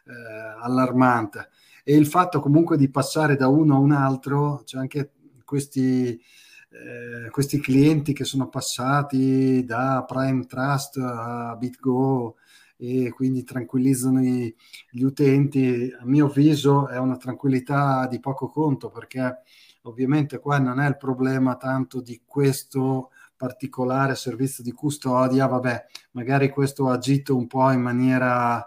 [0.06, 0.14] eh,
[0.62, 1.50] allarmante.
[1.84, 5.12] E il fatto comunque di passare da uno a un altro, c'è anche
[5.44, 12.36] questi, eh, questi clienti che sono passati da Prime Trust a BitGo
[12.82, 14.56] e quindi tranquillizzano i,
[14.90, 19.42] gli utenti, a mio avviso è una tranquillità di poco conto perché
[19.84, 26.50] ovviamente qua non è il problema tanto di questo particolare servizio di custodia, vabbè, magari
[26.50, 28.66] questo ha agito un po' in maniera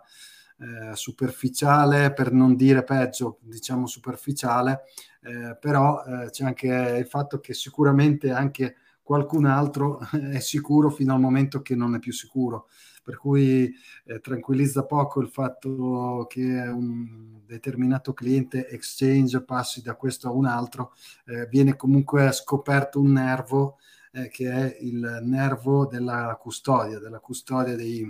[0.59, 4.83] eh, superficiale, per non dire peggio, diciamo superficiale,
[5.23, 10.01] eh, però eh, c'è anche il fatto che sicuramente anche qualcun altro
[10.33, 12.69] è sicuro fino al momento che non è più sicuro.
[13.05, 13.73] Per cui
[14.05, 20.47] eh, tranquillizza poco il fatto che un determinato cliente exchange passi da questo a un
[20.47, 20.95] altro,
[21.27, 23.79] eh, viene comunque scoperto un nervo
[24.13, 28.09] eh, che è il nervo della custodia, della custodia dei,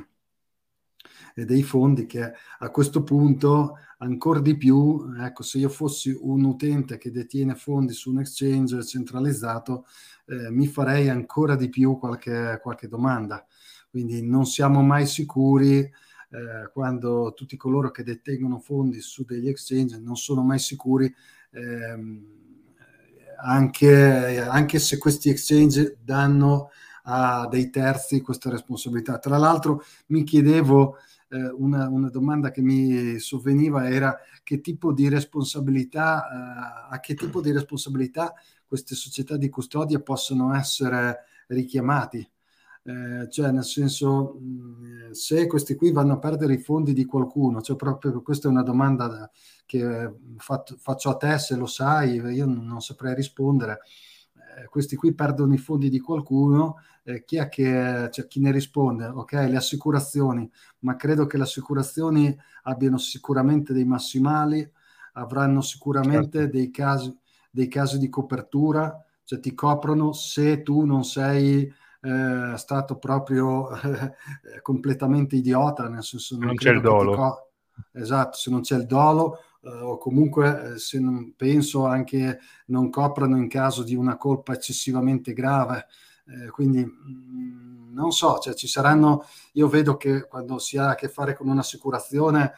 [1.35, 6.99] dei fondi che a questo punto ancora di più, ecco, se io fossi un utente
[6.99, 9.87] che detiene fondi su un exchange centralizzato,
[10.27, 13.47] eh, mi farei ancora di più qualche, qualche domanda.
[13.89, 19.99] Quindi non siamo mai sicuri eh, quando tutti coloro che detengono fondi su degli exchange
[19.99, 21.15] non sono mai sicuri
[21.51, 22.25] ehm,
[23.45, 26.71] anche, anche se questi exchange danno
[27.05, 29.19] a dei terzi questa responsabilità.
[29.19, 30.97] Tra l'altro mi chiedevo
[31.33, 36.25] eh, una, una, domanda che mi sovveniva era che tipo di responsabilità,
[36.91, 38.35] eh, a che tipo di responsabilità
[38.67, 42.27] queste società di custodia possono essere richiamati
[42.85, 47.61] eh, cioè nel senso mm, se questi qui vanno a perdere i fondi di qualcuno,
[47.61, 49.31] cioè proprio questa è una domanda da,
[49.67, 53.81] che fatto, faccio a te se lo sai, io non, non saprei rispondere.
[54.59, 58.53] Eh, questi qui perdono i fondi di qualcuno, eh, chi è che cioè, chi ne
[58.53, 59.07] risponde?
[59.07, 60.49] Ok, le assicurazioni,
[60.81, 64.69] ma credo che le assicurazioni abbiano sicuramente dei massimali,
[65.15, 66.57] avranno sicuramente certo.
[66.57, 67.17] dei, casi,
[67.51, 74.61] dei casi di copertura, cioè ti coprono se tu non sei eh, stato proprio eh,
[74.63, 77.15] completamente idiota, nel senso non, non c'è il dolo.
[77.15, 77.51] Co-
[77.93, 82.91] esatto, se non c'è il dolo eh, o comunque eh, se non penso anche non
[82.91, 85.87] coprano in caso di una colpa eccessivamente grave.
[86.25, 90.95] Eh, quindi mm, non so, cioè, ci saranno, io vedo che quando si ha a
[90.95, 92.53] che fare con un'assicurazione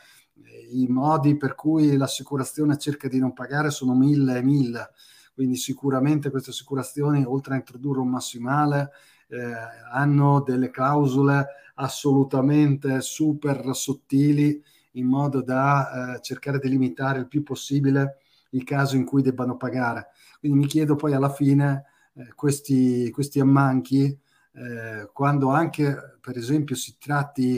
[0.44, 4.90] eh, i modi per cui l'assicurazione cerca di non pagare sono mille e mille,
[5.34, 8.90] quindi sicuramente queste assicurazioni, oltre a introdurre un massimale,
[9.28, 9.52] eh,
[9.92, 11.46] hanno delle clausole
[11.76, 18.18] assolutamente super sottili in modo da eh, cercare di limitare il più possibile
[18.50, 20.08] il caso in cui debbano pagare.
[20.38, 24.18] Quindi mi chiedo poi alla fine eh, questi, questi ammanchi,
[24.52, 27.56] eh, quando anche per esempio si tratti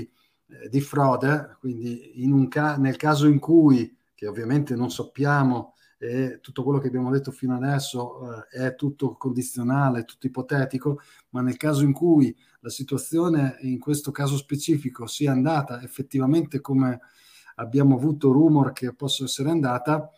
[0.48, 6.62] eh, di frode, quindi ca- nel caso in cui, che ovviamente non sappiamo, e tutto
[6.62, 11.00] quello che abbiamo detto fino adesso eh, è tutto condizionale, tutto ipotetico,
[11.30, 17.00] ma nel caso in cui la situazione in questo caso specifico sia andata effettivamente come
[17.56, 20.10] abbiamo avuto rumor che possa essere andata,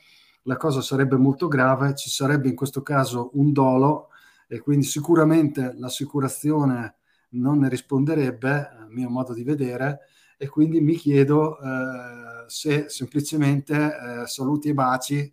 [0.42, 4.08] la cosa sarebbe molto grave, ci sarebbe in questo caso un dolo
[4.48, 6.96] e quindi sicuramente l'assicurazione
[7.30, 10.00] non ne risponderebbe, a mio modo di vedere,
[10.36, 13.74] e quindi mi chiedo eh, se semplicemente
[14.22, 15.32] eh, saluti e baci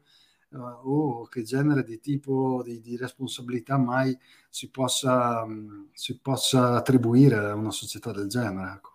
[0.49, 4.17] uh, o che genere di tipo di, di responsabilità mai
[4.49, 8.73] si possa, um, si possa, attribuire a una società del genere.
[8.75, 8.93] Ecco.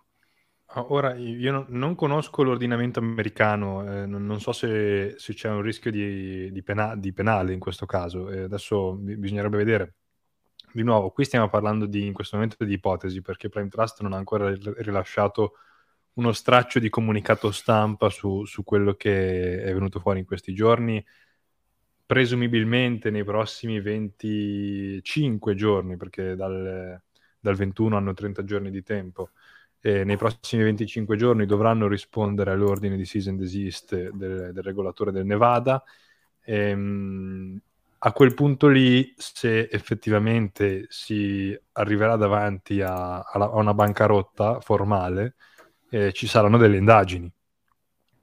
[0.73, 5.91] Ah, ora, io non, conosco l'ordinamento americano, eh, non, so se, se, c'è un rischio
[5.91, 9.95] di, di, pena, di, penale in questo caso, eh, adesso bisognerebbe vedere.
[10.73, 14.13] Di nuovo, qui stiamo parlando di, in questo momento di ipotesi, perché Prime Trust non
[14.13, 15.53] ha ancora rilasciato
[16.13, 21.03] uno straccio di comunicato stampa su, su quello che è venuto fuori in questi giorni,
[22.05, 27.01] presumibilmente nei prossimi 25 giorni, perché dal,
[27.39, 29.31] dal 21 hanno 30 giorni di tempo
[29.81, 35.25] eh, nei prossimi 25 giorni dovranno rispondere all'ordine di season desist del, del regolatore del
[35.25, 35.83] Nevada.
[36.43, 37.59] Ehm,
[38.03, 45.35] a quel punto lì, se effettivamente si arriverà davanti a, a, una bancarotta formale,
[45.91, 47.31] eh, ci saranno delle indagini.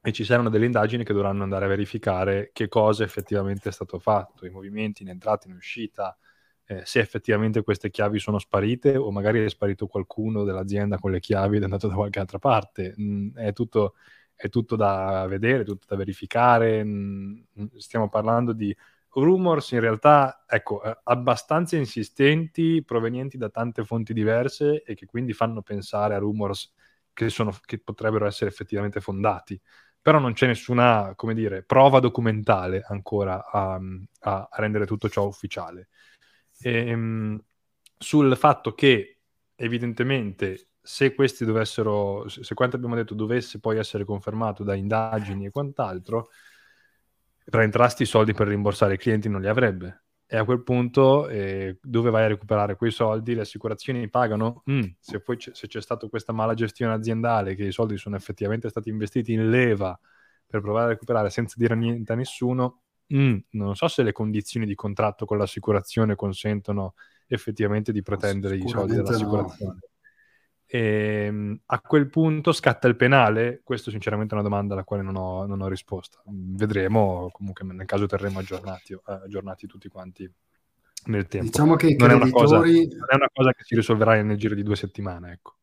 [0.01, 4.01] E ci saranno delle indagini che dovranno andare a verificare che cosa effettivamente è stato
[4.01, 6.17] fatto, i movimenti in entrata, in uscita,
[6.65, 11.21] eh, se effettivamente queste chiavi sono sparite o magari è sparito qualcuno dell'azienda con le
[11.21, 12.95] chiavi ed è andato da qualche altra parte.
[13.01, 13.95] Mm, è, tutto,
[14.35, 16.83] è, tutto, da vedere, tutto da verificare.
[16.85, 17.43] Mm,
[17.77, 18.75] stiamo parlando di
[19.15, 25.33] rumors in realtà, ecco, eh, abbastanza insistenti, provenienti da tante fonti diverse e che quindi
[25.33, 26.73] fanno pensare a rumors
[27.13, 29.61] che, sono, che potrebbero essere effettivamente fondati.
[30.01, 33.79] Però non c'è nessuna, dire, prova documentale ancora a,
[34.21, 35.89] a, rendere tutto ciò ufficiale.
[36.63, 37.43] Ehm,
[37.99, 39.19] sul fatto che
[39.57, 45.51] evidentemente se questi dovessero, se quanto abbiamo detto dovesse poi essere confermato da indagini e
[45.51, 46.29] quant'altro,
[47.51, 50.05] tra entrasti i soldi per rimborsare i clienti non li avrebbe.
[50.27, 53.35] E a quel punto eh, dove vai a recuperare quei soldi?
[53.35, 54.63] Le assicurazioni pagano?
[54.71, 58.17] Mm, se poi c- se c'è stata questa mala gestione aziendale, che i soldi sono
[58.17, 59.99] effettivamente stati investiti in leva
[60.47, 62.83] per provare a recuperare senza dire niente a nessuno,
[63.15, 66.93] Mm, non so se le condizioni di contratto con l'assicurazione consentono
[67.27, 69.73] effettivamente di pretendere i soldi dell'assicurazione.
[69.73, 69.79] No.
[70.71, 73.63] E, ehm, a quel punto scatta il penale?
[73.65, 76.23] Questo sinceramente è una domanda alla quale non ho, non ho risposta.
[76.27, 80.31] Vedremo, comunque nel caso terremo aggiornati, aggiornati tutti quanti
[81.07, 81.47] nel tempo.
[81.47, 82.19] Diciamo che i creditori...
[82.19, 85.33] non, è cosa, non è una cosa che si risolverà nel giro di due settimane,
[85.33, 85.55] ecco.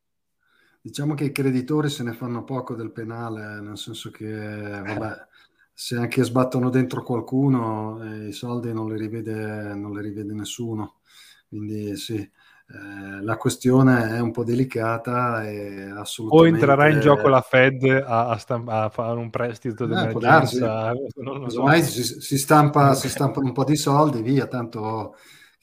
[0.82, 5.28] Diciamo che i creditori se ne fanno poco del penale, nel senso che, vabbè,
[5.74, 11.00] se anche sbattono dentro qualcuno, eh, i soldi non li, rivede, non li rivede nessuno.
[11.48, 12.28] Quindi sì,
[12.68, 16.52] eh, la questione è un po' delicata e assolutamente...
[16.52, 20.92] O entrerà in gioco la Fed a, a, stamp- a fare un prestito eh, d'emergenza?
[21.16, 21.70] Non so.
[21.82, 25.16] si, si, stampa, si stampano un po' di soldi, via, tanto...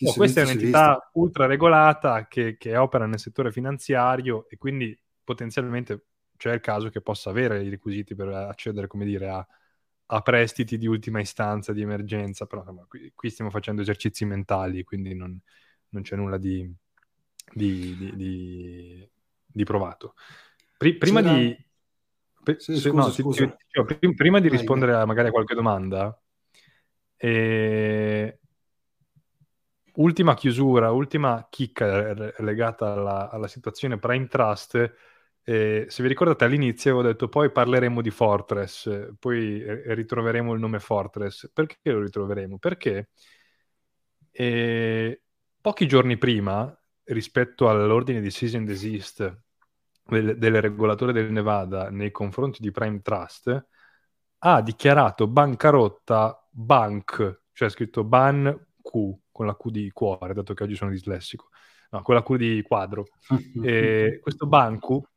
[0.05, 6.07] Oh, questa è un'entità ultra regolata che, che opera nel settore finanziario e quindi potenzialmente
[6.36, 9.46] c'è il caso che possa avere i requisiti per accedere, come dire, a
[10.14, 14.84] a prestiti di ultima istanza, di emergenza, però insomma, qui, qui, stiamo facendo esercizi mentali,
[14.84, 15.40] quindi non,
[15.88, 16.70] non c'è nulla di,
[17.53, 19.11] di, di,
[19.47, 20.14] di provato.
[20.76, 21.34] Pri, prima C'era...
[21.34, 21.66] di...
[22.43, 23.47] Pri, sì, scusa, no, scusa.
[23.47, 26.20] Ti, ti, ti, prima di rispondere a, magari a qualche domanda,
[27.16, 28.38] eh,
[29.95, 34.95] ultima chiusura, ultima chicca legata alla, alla situazione Prime Trust
[35.45, 39.62] e se vi ricordate all'inizio avevo detto poi parleremo di Fortress, poi
[39.93, 41.51] ritroveremo il nome Fortress.
[41.53, 42.59] Perché lo ritroveremo?
[42.59, 43.11] Perché
[44.30, 45.22] eh,
[45.61, 49.42] pochi giorni prima, rispetto all'ordine di season desist
[50.05, 53.66] del, del regolatore del Nevada nei confronti di Prime Trust,
[54.38, 58.90] ha dichiarato bancarotta Bank, cioè scritto Ban Q,
[59.30, 61.48] con la Q di cuore, dato che oggi sono dislessico,
[61.90, 63.07] no, con la Q di quadro.
[63.62, 65.09] e questo Banco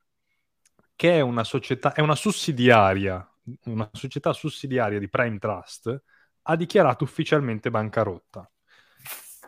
[0.96, 3.28] che è una società, è una sussidiaria,
[3.66, 6.04] una società sussidiaria di Prime Trust,
[6.44, 8.50] ha dichiarato ufficialmente bancarotta.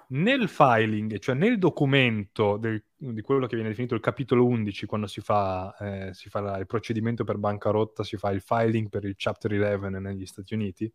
[0.10, 5.08] Nel filing, cioè nel documento del, di quello che viene definito il capitolo 11, quando
[5.08, 9.16] si fa, eh, si fa il procedimento per bancarotta, si fa il filing per il
[9.18, 10.92] Chapter 11 negli Stati Uniti,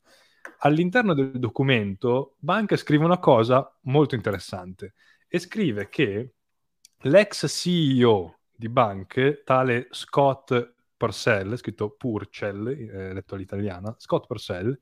[0.61, 4.95] all'interno del documento Banca scrive una cosa molto interessante
[5.29, 6.33] e scrive che
[7.03, 14.79] l'ex CEO di banche, tale Scott Purcell, scritto Purcell, eh, letto all'italiana, Scott Purcell,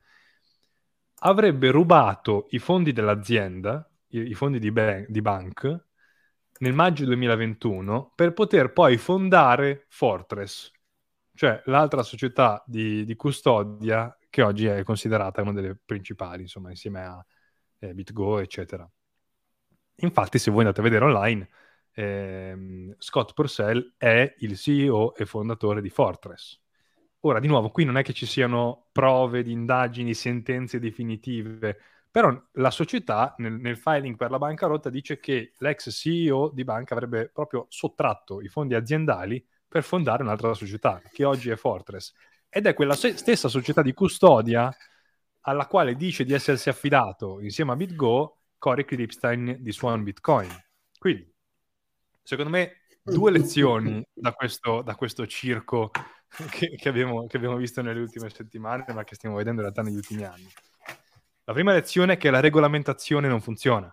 [1.23, 5.85] avrebbe rubato i fondi dell'azienda, i, fondi di, ban- di bank,
[6.61, 10.71] nel maggio 2021 per poter poi fondare Fortress,
[11.35, 17.01] cioè l'altra società di, di, custodia che oggi è considerata una delle principali, insomma, insieme
[17.05, 17.25] a
[17.79, 18.89] eh, BitGo, eccetera.
[20.03, 21.49] Infatti, se voi andate a vedere online,
[21.93, 26.59] ehm, Scott Purcell è il CEO e fondatore di Fortress.
[27.21, 31.79] Ora, di nuovo, qui non è che ci siano prove di indagini, sentenze definitive,
[32.11, 36.95] però la società nel, nel filing per la bancarotta dice che l'ex CEO di banca
[36.95, 42.13] avrebbe proprio sottratto i fondi aziendali per fondare un'altra società, che oggi è Fortress.
[42.49, 44.75] Ed è quella stessa società di custodia
[45.43, 50.51] alla quale dice di essersi affidato insieme a BitGo Corey Kripstein di Swan Bitcoin.
[50.99, 51.33] Quindi,
[52.23, 55.91] secondo me, due lezioni da questo, da questo circo
[56.51, 59.83] che, che, abbiamo, che, abbiamo, visto nelle ultime settimane, ma che stiamo vedendo in realtà
[59.83, 60.51] negli ultimi anni.
[61.51, 63.93] La prima lezione è che la regolamentazione non funziona.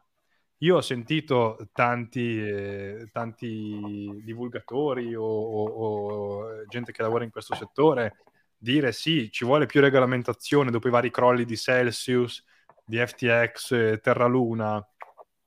[0.57, 7.55] Io ho sentito tanti, eh, tanti divulgatori o, o, o, gente che lavora in questo
[7.55, 8.17] settore
[8.55, 12.45] dire sì, ci vuole più regolamentazione dopo i vari crolli di Celsius,
[12.85, 14.87] di FTX, eh, Terraluna.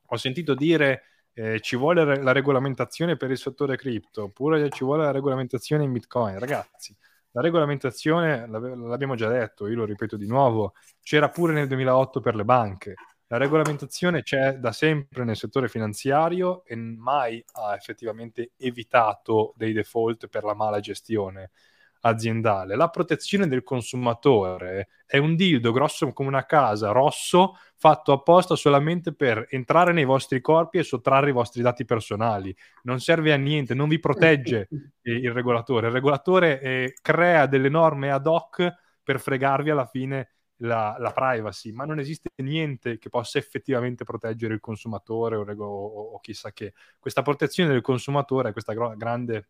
[0.07, 5.05] Ho sentito dire eh, ci vuole la regolamentazione per il settore cripto, oppure ci vuole
[5.05, 6.41] la regolamentazione in Bitcoin.
[6.41, 6.93] Ragazzi,
[7.33, 12.35] la regolamentazione, l'abbiamo già detto, io lo ripeto di nuovo, c'era pure nel 2008 per
[12.35, 12.95] le banche.
[13.29, 20.27] La regolamentazione c'è da sempre nel settore finanziario e mai ha effettivamente evitato dei default
[20.27, 21.53] per la mala gestione
[22.01, 22.77] aziendale.
[22.77, 29.15] La protezione del consumatore è un dildo grosso come una casa, rosso, fatto apposta solamente
[29.15, 32.55] per entrare nei vostri corpi e sottrarre i vostri dati personali.
[32.83, 34.69] Non serve a niente, non vi protegge
[35.03, 35.89] il regolatore.
[35.89, 38.73] Il regolatore eh, crea delle norme ad hoc
[39.03, 40.31] per fregarvi alla fine
[40.63, 46.13] la, la, privacy, ma non esiste niente che possa effettivamente proteggere il consumatore o, o,
[46.13, 46.75] o chissà che.
[46.99, 49.49] Questa protezione del consumatore, questa gro- grande,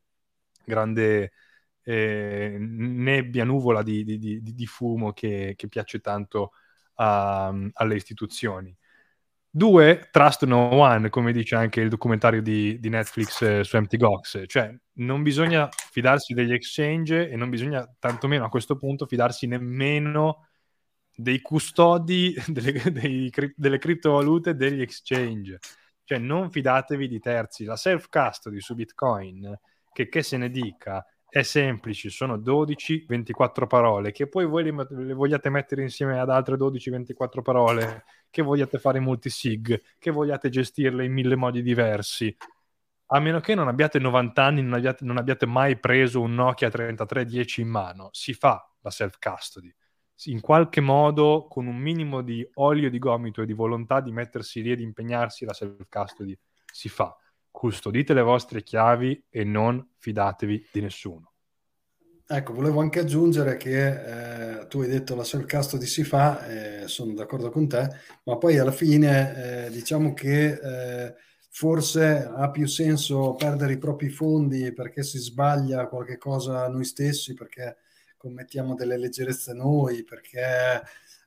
[0.64, 1.32] grande
[1.82, 6.52] eh, nebbia, nuvola di, di, di, di fumo che, che, piace tanto
[6.94, 8.76] a, alle istituzioni.
[9.52, 14.44] Due, trust no one, come dice anche il documentario di, Netflix eh, su Empty Gox,
[14.46, 20.46] cioè non bisogna fidarsi degli exchange e non bisogna tantomeno a questo punto fidarsi nemmeno
[21.12, 25.58] dei custodi delle, dei, delle criptovalute degli exchange.
[26.04, 27.64] Cioè non fidatevi di terzi.
[27.64, 29.58] La self-custody su Bitcoin,
[29.92, 35.14] che, che se ne dica, è semplice, sono 12-24 parole, che poi voi le, le,
[35.14, 41.12] vogliate mettere insieme ad altre 12-24 parole, che vogliate fare multisig, che vogliate gestirle in
[41.12, 42.36] mille modi diversi.
[43.12, 46.68] A meno che non abbiate 90 anni, non abbiate, non abbiate mai preso un Nokia
[46.68, 49.72] 3310 in mano, si fa la self-custody.
[50.24, 54.62] In qualche modo, con un minimo di olio di gomito e di volontà di mettersi
[54.62, 56.36] lì ed impegnarsi, la self-custody
[56.72, 57.16] si fa
[57.60, 61.34] custodite le vostre chiavi e non fidatevi di nessuno.
[62.26, 66.88] Ecco, volevo anche aggiungere che eh, tu hai detto la self custody si fa, eh,
[66.88, 67.86] sono d'accordo con te,
[68.24, 71.14] ma poi alla fine eh, diciamo che eh,
[71.50, 77.34] forse ha più senso perdere i propri fondi perché si sbaglia qualche cosa noi stessi,
[77.34, 77.76] perché
[78.16, 80.80] commettiamo delle leggerezze noi, perché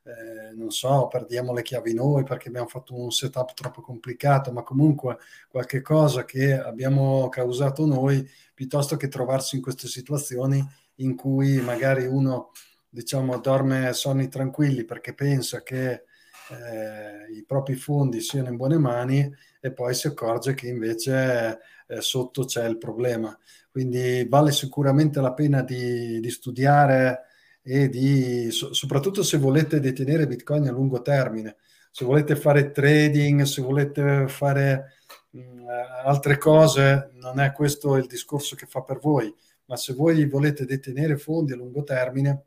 [0.05, 4.63] eh, non so, perdiamo le chiavi noi perché abbiamo fatto un setup troppo complicato, ma
[4.63, 10.63] comunque qualche cosa che abbiamo causato noi, piuttosto che trovarsi in queste situazioni
[10.97, 12.51] in cui magari uno,
[12.89, 16.03] diciamo, dorme sonni tranquilli perché pensa che
[16.49, 22.01] eh, i propri fondi siano in buone mani e poi si accorge che invece eh,
[22.01, 23.35] sotto c'è il problema.
[23.71, 27.21] Quindi vale sicuramente la pena di, di studiare
[27.63, 31.55] e di, so, soprattutto se volete detenere Bitcoin a lungo termine,
[31.89, 34.93] se volete fare trading, se volete fare
[35.31, 35.67] mh, mm,
[36.05, 39.33] altre cose, non è questo il discorso che fa per voi,
[39.65, 42.45] ma se voi volete detenere fondi a lungo termine,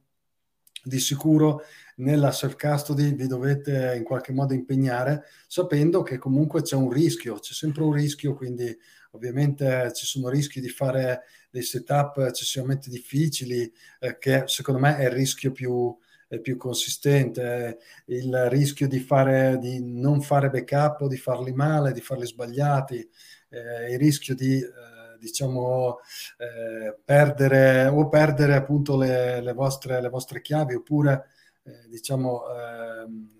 [0.87, 1.62] di sicuro
[1.97, 7.39] nella self custody vi dovete in qualche modo impegnare sapendo che comunque c'è un rischio,
[7.39, 8.77] c'è sempre un rischio, quindi
[9.17, 15.05] ovviamente ci sono rischi di fare dei setup eccessivamente difficili, eh, che secondo me è
[15.05, 15.97] il rischio più,
[16.29, 22.01] eh, più consistente, il rischio di, fare, di non fare backup di farli male, di
[22.01, 23.09] farli sbagliati,
[23.49, 25.99] eh, il rischio di eh, diciamo
[26.39, 31.27] eh, perdere o perdere appunto le, le, vostre, le vostre chiavi oppure
[31.62, 33.31] eh, diciamo ehm,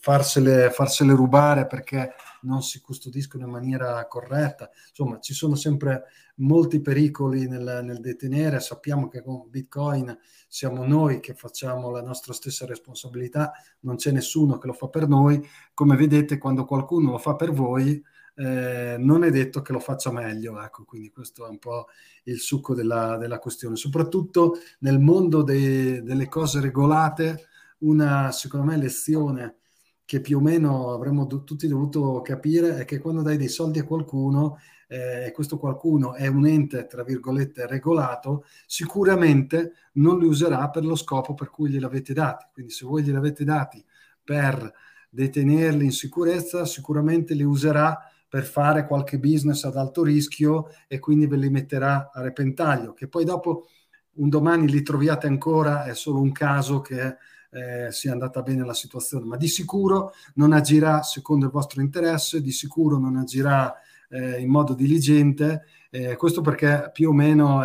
[0.00, 2.14] farsele, farsele rubare perché
[2.44, 4.70] non si custodiscono in maniera corretta.
[4.88, 6.04] Insomma, ci sono sempre
[6.36, 8.60] molti pericoli nel, nel, detenere.
[8.60, 10.16] Sappiamo che con Bitcoin
[10.48, 15.08] siamo noi che facciamo la nostra stessa responsabilità, non c'è nessuno che lo fa per
[15.08, 15.44] noi.
[15.74, 18.02] Come vedete, quando qualcuno lo fa per voi,
[18.36, 20.60] eh, non è detto che lo faccia meglio.
[20.60, 21.86] Ecco, quindi questo è un po'
[22.24, 23.76] il succo della, della questione.
[23.76, 29.56] Soprattutto nel mondo dei, delle cose regolate, una, secondo me, lezione
[30.04, 33.78] che più o meno avremmo do- tutti dovuto capire è che quando dai dei soldi
[33.78, 40.26] a qualcuno eh, e questo qualcuno è un ente, tra virgolette, regolato, sicuramente non li
[40.26, 42.46] userà per lo scopo per cui gliel'avete dati.
[42.52, 43.84] Quindi se voi gliel'avete dati
[44.22, 44.72] per
[45.08, 47.98] detenerli in sicurezza, sicuramente li userà
[48.28, 53.06] per fare qualche business ad alto rischio e quindi ve li metterà a repentaglio, che
[53.06, 53.68] poi dopo
[54.14, 57.16] un domani li troviate ancora, è solo un caso che
[57.54, 62.42] eh, sia andata bene la situazione, ma di sicuro non agirà secondo il vostro interesse,
[62.42, 63.74] di sicuro non agirà
[64.10, 67.62] eh, in modo diligente, eh, questo perché più o meno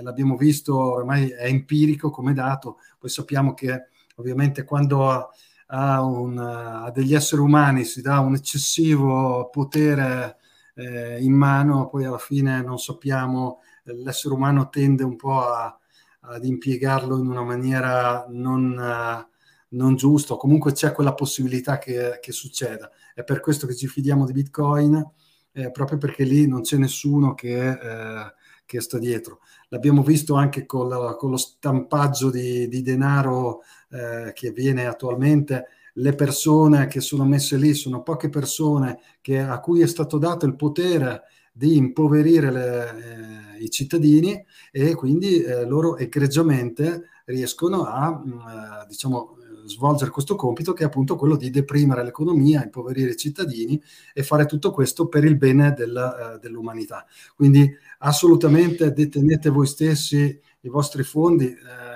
[0.00, 5.30] l'abbiamo visto, ormai è empirico come dato, poi sappiamo che ovviamente quando
[5.66, 10.36] a, un, a, degli esseri umani si dà un eccessivo potere
[10.74, 15.78] eh, in mano, poi alla fine non sappiamo, l'essere umano tende un po' a,
[16.26, 22.32] ad impiegarlo in una maniera non, uh, non giusta, comunque c'è quella possibilità che, che,
[22.32, 22.90] succeda.
[23.14, 25.10] È per questo che ci fidiamo di Bitcoin,
[25.52, 29.40] eh, proprio perché lì non c'è nessuno che, eh, che sta dietro.
[29.68, 35.66] L'abbiamo visto anche con, la, con lo stampaggio di, di denaro eh, che avviene attualmente,
[35.98, 40.44] le persone che sono messe lì sono poche persone che, a cui è stato dato
[40.44, 41.22] il potere
[41.56, 48.38] di impoverire le, eh, i cittadini e quindi eh, loro egregiamente riescono a mh, mm,
[48.40, 49.36] eh, diciamo,
[49.66, 53.80] svolgere questo compito che è appunto quello di deprimere l'economia, impoverire i cittadini
[54.12, 57.06] e fare tutto questo per il bene del, uh, dell'umanità.
[57.34, 61.46] Quindi assolutamente detenete voi stessi i vostri fondi.
[61.46, 61.93] Eh,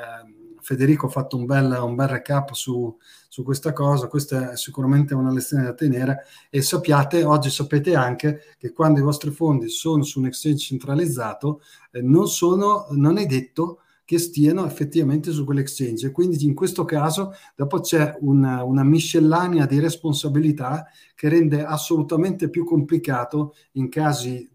[0.69, 2.95] Federico ha fatto un bel, un bel recap su,
[3.27, 8.43] su, questa cosa, questa è sicuramente una lezione da tenere e sappiate, oggi sapete anche
[8.59, 13.25] che quando i vostri fondi sono su un exchange centralizzato eh, non, sono, non è
[13.25, 16.13] detto che stiano effettivamente su quell'exchange.
[16.13, 22.67] Quindi in questo caso dopo c'è una, una, miscellanea di responsabilità che rende assolutamente più
[22.67, 24.47] complicato in casi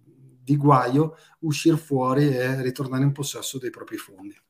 [0.43, 4.42] di guaio uscire fuori e ritornare in possesso dei propri fondi.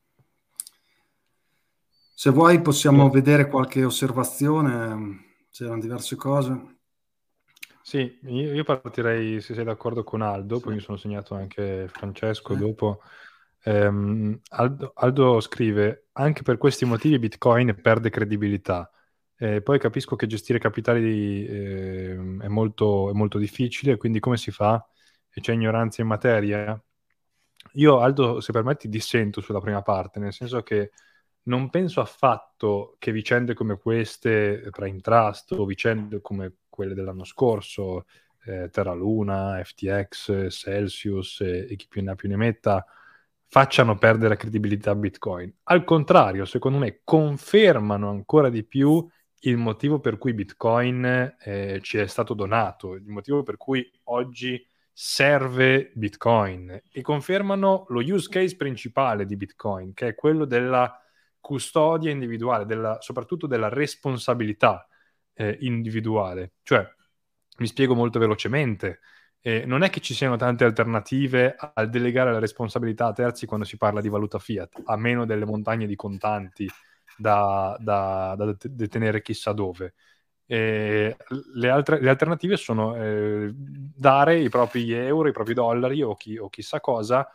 [2.24, 6.78] Se vuoi possiamo vedere qualche osservazione, c'erano diverse cose.
[7.82, 10.62] Sì, io, io partirei, se sei d'accordo con Aldo, sì.
[10.64, 12.60] poi mi sono segnato anche Francesco sì.
[12.62, 13.02] dopo.
[13.66, 18.90] Um, Aldo, Aldo, scrive, anche per questi motivi Bitcoin perde credibilità.
[19.36, 24.50] Eh, poi capisco che gestire capitali eh, è, molto, è molto difficile, quindi come si
[24.52, 24.82] fa?
[25.30, 26.82] E c'è ignoranza in materia?
[27.74, 30.92] Io, Aldo, se permetti, dissento sulla prima parte, nel senso che
[31.44, 38.06] non penso affatto che vicende come queste, Prime Trust o vicende come quelle dell'anno scorso,
[38.46, 42.86] eh, Terra Luna, FTX, Celsius eh, e chi più ne ha più ne metta,
[43.48, 45.54] facciano perdere credibilità a Bitcoin.
[45.64, 49.08] Al contrario, secondo me, confermano ancora di più
[49.46, 54.66] il motivo per cui Bitcoin eh, ci è stato donato, il motivo per cui oggi
[54.92, 61.03] serve Bitcoin e confermano lo use case principale di Bitcoin, che è quello della
[61.44, 64.88] custodia individuale, della, soprattutto della responsabilità
[65.34, 66.54] eh, individuale.
[66.64, 66.88] Cioè,
[67.58, 69.02] mi spiego molto velocemente,
[69.42, 73.66] eh, non è che ci siano tante alternative al delegare la responsabilità a terzi quando
[73.66, 76.66] si parla di valuta fiat, a meno delle montagne di contanti
[77.18, 79.96] da, da, da detenere chissà dove.
[80.46, 81.16] Eh,
[81.56, 86.38] le, altre, le, alternative sono eh, dare i propri euro, i propri dollari o, chi,
[86.38, 87.28] o chissà cosa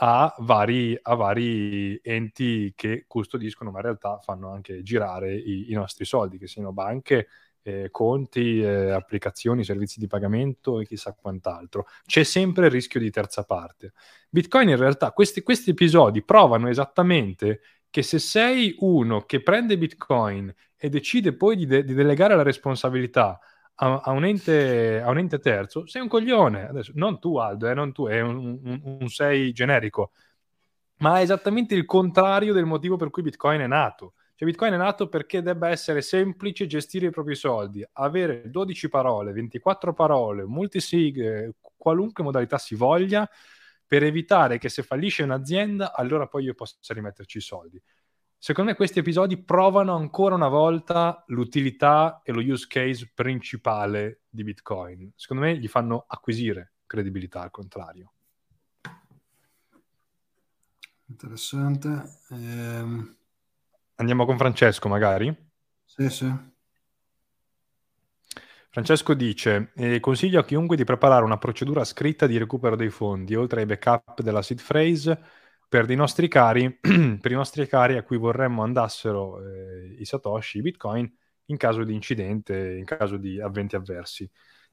[0.00, 5.74] a vari, a vari, enti che custodiscono, ma in realtà fanno anche girare i, i
[5.74, 7.26] nostri soldi, che siano banche,
[7.62, 11.86] eh, conti, eh, applicazioni, servizi di pagamento e chissà quant'altro.
[12.06, 13.92] C'è sempre il rischio di terza parte.
[14.30, 20.54] Bitcoin in realtà, questi, questi episodi provano esattamente che se sei uno che prende Bitcoin
[20.76, 23.40] e decide poi di, de- di delegare la responsabilità
[23.80, 26.68] a, a, un ente, a, un ente, terzo, sei un coglione.
[26.68, 30.12] Adesso, non tu, Aldo, eh, non tu, è un, un, un sei generico,
[30.98, 34.14] ma è esattamente il contrario del motivo per cui Bitcoin è nato.
[34.34, 39.32] Cioè, Bitcoin è nato perché debba essere semplice gestire i propri soldi, avere 12 parole,
[39.32, 43.28] 24 parole, multisig, qualunque modalità si voglia,
[43.86, 47.82] per evitare che se fallisce un'azienda, allora poi io possa rimetterci i soldi.
[48.40, 54.44] Secondo me questi episodi provano ancora una volta l'utilità e lo use case principale di
[54.44, 55.10] Bitcoin.
[55.16, 58.12] Secondo me gli fanno acquisire credibilità al contrario.
[61.06, 62.20] Interessante.
[62.30, 63.16] Ehm...
[63.96, 65.36] Andiamo con Francesco magari?
[65.84, 66.32] Sì, sì.
[68.70, 73.34] Francesco dice, eh, consiglio a chiunque di preparare una procedura scritta di recupero dei fondi,
[73.34, 75.20] oltre ai backup della seed phrase,
[75.68, 80.58] per i nostri cari, per i nostri cari a cui vorremmo andassero eh, i Satoshi,
[80.58, 81.12] i Bitcoin,
[81.46, 84.28] in caso di incidente, in caso di avventi avversi.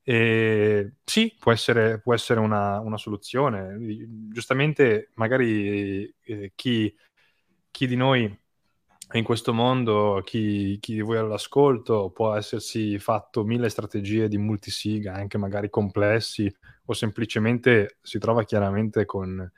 [0.08, 3.78] E sì, può essere, può essere una, una, soluzione.
[4.32, 6.94] Giustamente, magari eh, chi,
[7.72, 8.40] chi, di noi
[9.14, 15.08] in questo mondo chi, chi, di voi all'ascolto può essersi fatto mille strategie di multisig,
[15.08, 16.54] anche magari complessi,
[16.86, 19.52] o semplicemente si trova chiaramente con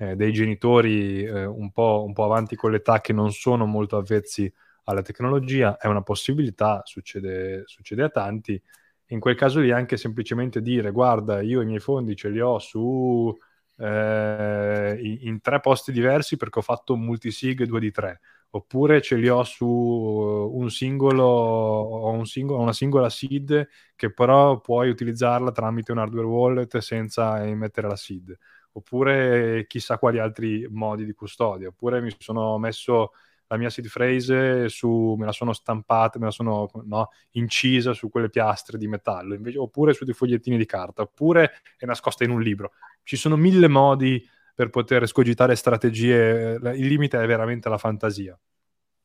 [0.00, 3.98] eh, dei genitori eh, un, po', un, po', avanti con l'età che non sono molto
[3.98, 4.50] avvezzi
[4.84, 8.60] alla tecnologia, è una possibilità, succede, succede a tanti.
[9.08, 12.58] In quel caso lì anche semplicemente dire guarda, io i miei fondi ce li ho
[12.58, 13.36] su
[13.76, 18.20] eh, in, tre posti diversi perché ho fatto un multisig 2 di 3
[18.52, 24.90] oppure ce li ho su un singolo un singolo, una singola seed che però puoi
[24.90, 28.36] utilizzarla tramite un hardware wallet senza emettere la seed
[28.72, 33.12] oppure chissà quali altri modi di custodia oppure mi sono messo
[33.50, 38.08] la mia seed phrase su, me la sono stampata, me la sono no, incisa su
[38.08, 42.30] quelle piastre di metallo, invece, oppure su dei fogliettini di carta, oppure è nascosta in
[42.30, 42.72] un libro.
[43.02, 48.38] Ci sono mille modi per poter scogitare strategie, il limite è veramente la fantasia.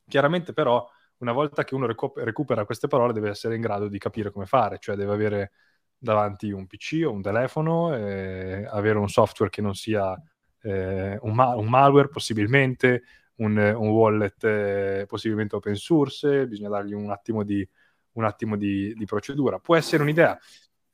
[0.08, 0.88] Chiaramente però
[1.18, 4.46] una volta che uno recu- recupera queste parole deve essere in grado di capire come
[4.46, 5.52] fare, cioè deve avere
[5.98, 10.16] davanti un PC o un telefono, eh, avere un software che non sia
[10.62, 13.04] eh, un, ma- un, malware possibilmente,
[13.38, 17.68] un, un wallet eh, possibilmente open source, bisogna dargli un attimo, di,
[18.14, 19.60] un attimo di, di procedura.
[19.60, 20.38] Può essere un'idea.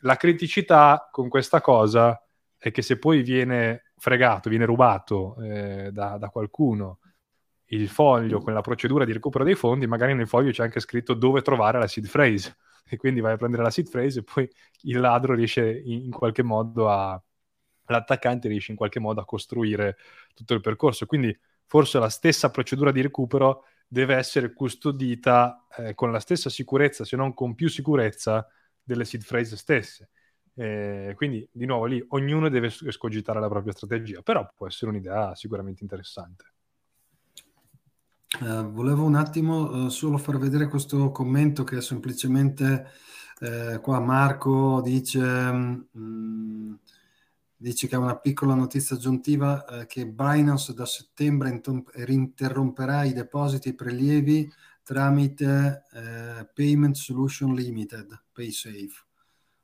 [0.04, 2.22] La criticità con questa cosa
[2.58, 7.00] è che se poi viene fregato, viene rubato eh, da, da, qualcuno
[7.66, 11.14] il foglio con la procedura di recupero dei fondi, magari nel foglio c'è anche scritto
[11.14, 12.56] dove trovare la seed phrase
[12.94, 14.50] e quindi vai a prendere la seed phrase e poi
[14.82, 17.22] il ladro riesce in, qualche modo a
[17.86, 19.98] l'attaccante riesce in qualche modo a costruire
[20.34, 21.06] tutto il percorso.
[21.06, 27.06] Quindi forse la stessa procedura di recupero deve essere custodita eh, con la stessa sicurezza,
[27.06, 28.46] se non con più sicurezza,
[28.84, 30.10] delle seed phrase stesse.
[30.54, 35.34] Eh, quindi, di nuovo, lì ognuno deve escogitare la propria strategia, però può essere un'idea
[35.36, 36.46] sicuramente interessante.
[38.42, 42.88] Uh, volevo un attimo uh, solo far vedere questo commento che è semplicemente
[43.40, 46.80] uh, qua Marco dice, um,
[47.56, 53.70] dice che è una piccola notizia aggiuntiva che Binance da settembre intom- interromperà i depositi
[53.70, 55.84] e prelievi tramite
[56.52, 59.06] Payment Solution Limited, PaySafe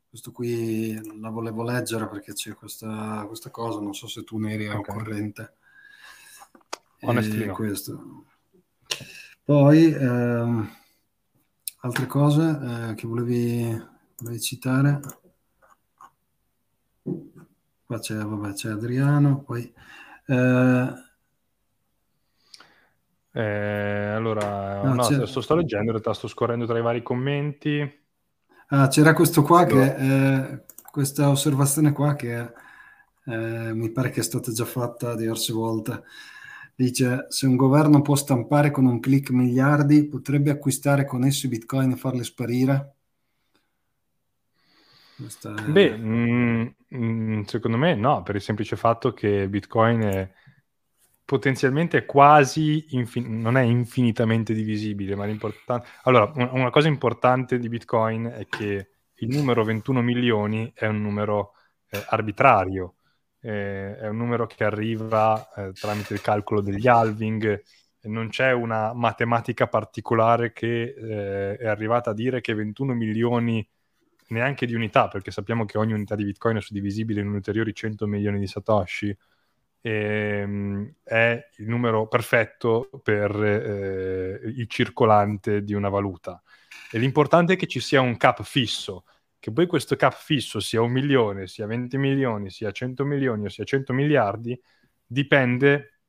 [0.08, 4.54] questo qui la volevo leggere perché c'è questa, questa cosa, non so se tu ne
[4.54, 4.78] eri okay.
[4.78, 5.54] al corrente.
[7.02, 8.26] Onestly questo.
[9.44, 10.70] Poi, ehm,
[11.80, 13.82] altre cose eh, che volevi,
[14.18, 15.00] volevi, citare?
[17.02, 19.74] Qua c'è, vabbè, c'è Adriano, poi...
[20.26, 21.06] Eh,
[23.32, 28.06] eh, allora, no, no, sto, sto leggendo, in realtà sto scorrendo tra i vari commenti.
[28.70, 32.52] Ah, c'era questo qua che, eh, questa osservazione qua che
[33.26, 36.04] eh, mi pare che è stata già fatta diverse volte.
[36.80, 41.90] Dice, se un governo può stampare con un clic miliardi, potrebbe acquistare con essi bitcoin
[41.90, 42.94] e farli sparire?
[45.18, 45.72] È...
[45.72, 50.32] Beh, mh, mm, mm, secondo me no, per il semplice fatto che bitcoin è
[51.26, 55.88] potenzialmente quasi infin- non è infinitamente divisibile, ma l'importante...
[56.04, 61.02] Allora, un- una cosa importante di Bitcoin è che il numero 21 milioni è un
[61.02, 61.54] numero
[61.90, 62.97] eh, arbitrario,
[63.48, 67.64] eh, è un numero che arriva eh, tramite il calcolo degli halving,
[68.02, 73.66] non c'è una matematica particolare che eh, è arrivata a dire che 21 milioni
[74.30, 78.06] neanche di unità, perché sappiamo che ogni unità di Bitcoin è suddivisibile in ulteriori 100
[78.06, 79.18] milioni di Satoshi,
[79.80, 86.42] ehm, è il numero perfetto per eh, il circolante di una valuta.
[86.92, 89.06] E l'importante è che ci sia un cap fisso,
[89.40, 93.50] che poi questo cap fisso sia un milione, sia 20 milioni, sia 100 milioni o
[93.50, 94.60] sia 100 miliardi,
[95.06, 96.00] dipende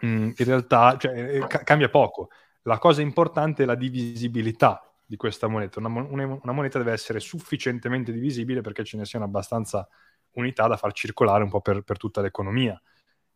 [0.00, 0.06] mh,
[0.36, 2.30] in realtà, cioè, eh, ca- cambia poco.
[2.62, 5.78] La cosa importante è la divisibilità di questa moneta.
[5.78, 9.88] Una, una, una, moneta deve essere sufficientemente divisibile perché ce ne siano abbastanza
[10.32, 12.80] unità da far circolare un po' per, per tutta l'economia.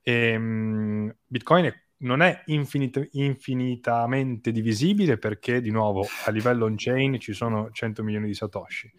[0.03, 7.19] E, um, Bitcoin è, non è infinit- infinitamente divisibile perché, di nuovo, a livello on-chain
[7.21, 8.91] ci sono 100 milioni di Satoshi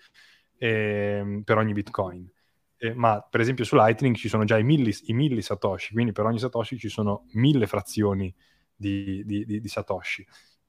[0.61, 2.31] eh, per ogni Bitcoin.
[2.77, 6.11] Eh, ma per esempio su Lightning ci sono già i milli, i milli, Satoshi, quindi
[6.11, 8.33] per ogni Satoshi ci sono mille frazioni
[8.75, 10.25] di, di, di, di, Satoshi.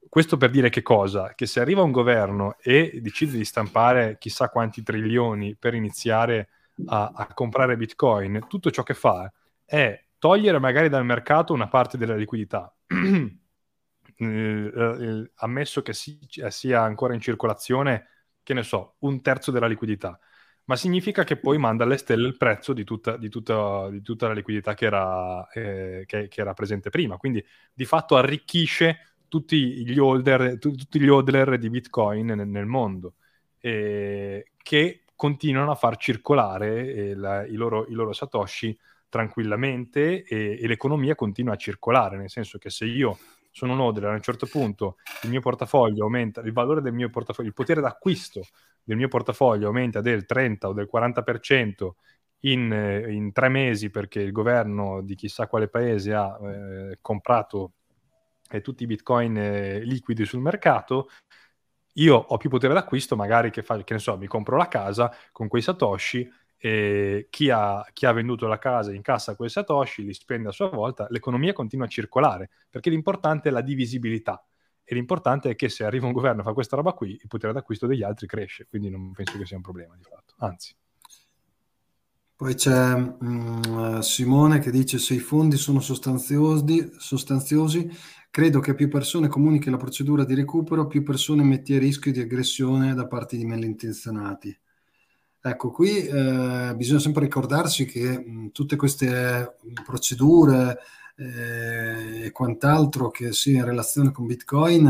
[0.09, 1.33] Questo per dire che cosa?
[1.35, 6.49] Che se arriva un governo e decide di stampare chissà quanti trilioni per iniziare
[6.87, 9.31] a, a comprare Bitcoin, tutto ciò che fa
[9.63, 16.19] è togliere magari dal mercato una parte della liquidità, eh, eh, ammesso che si,
[16.49, 18.07] sia ancora in circolazione,
[18.43, 20.19] che ne so, un terzo della liquidità,
[20.65, 24.27] ma significa che poi manda alle stelle il prezzo di tutta, di tutta, di tutta
[24.27, 29.85] la liquidità che era, eh, che, che era presente prima, quindi di fatto arricchisce tutti
[29.85, 33.15] gli holder, tu, tutti gli hodler di Bitcoin nel, nel mondo,
[33.59, 38.77] eh, che continuano a far circolare eh, la, i, loro, i, loro, Satoshi
[39.09, 43.17] tranquillamente e, e, l'economia continua a circolare, nel senso che se io
[43.53, 47.09] sono un hodler a un certo punto il mio portafoglio aumenta, il valore del mio
[47.11, 48.41] portafoglio, il potere d'acquisto
[48.83, 51.91] del mio portafoglio aumenta del 30 o del 40%
[52.41, 57.73] in, eh, in tre mesi perché il governo di chissà quale paese ha eh, comprato
[58.49, 61.09] eh, tutti i bitcoin eh, liquidi sul mercato,
[61.97, 65.13] io ho più potere d'acquisto, magari che, fa, che ne so, mi compro la casa
[65.31, 66.27] con quei satoshi
[66.65, 70.69] e chi ha, chi ha venduto la casa incassa quei satoshi, li spende a sua
[70.69, 74.41] volta, l'economia continua a circolare, perché l'importante è la divisibilità.
[74.81, 77.51] E l'importante è che se arriva un governo e fa questa roba qui, il potere
[77.51, 80.73] d'acquisto degli altri cresce, quindi non penso che sia un problema di fatto, anzi.
[82.33, 87.91] Poi c'è mh, mm, Simone che dice se i fondi sono sostanziosi, sostanziosi,
[88.31, 92.21] credo che più persone comunichi la procedura di recupero, più persone metti a rischio di
[92.21, 94.57] aggressione da parte di malintenzionati.
[95.45, 100.79] Ecco, qui eh, bisogna sempre ricordarsi che mh, tutte queste procedure
[101.17, 104.87] eh, e quant'altro che sia in relazione con Bitcoin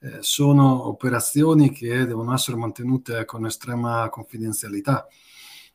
[0.00, 5.06] eh, sono operazioni che devono essere mantenute con estrema confidenzialità.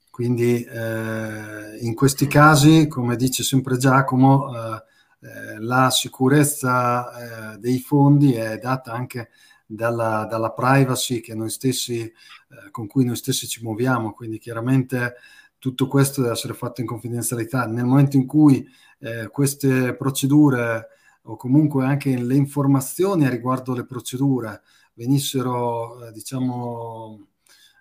[0.10, 4.84] Quindi eh, in questi casi, come dice sempre Giacomo, eh,
[5.22, 9.30] eh, la sicurezza dei fondi è data anche
[9.66, 12.12] dalla, dalla privacy stessi,
[12.50, 14.14] eh, con cui noi stessi ci muoviamo.
[14.14, 15.16] Quindi chiaramente
[15.60, 17.66] tutto questo deve essere fatto in confidenzialità.
[17.66, 18.68] Nel momento in cui
[19.00, 20.88] eh, queste procedure
[21.24, 24.62] o comunque anche le informazioni riguardo le procedure
[24.94, 27.28] venissero, diciamo,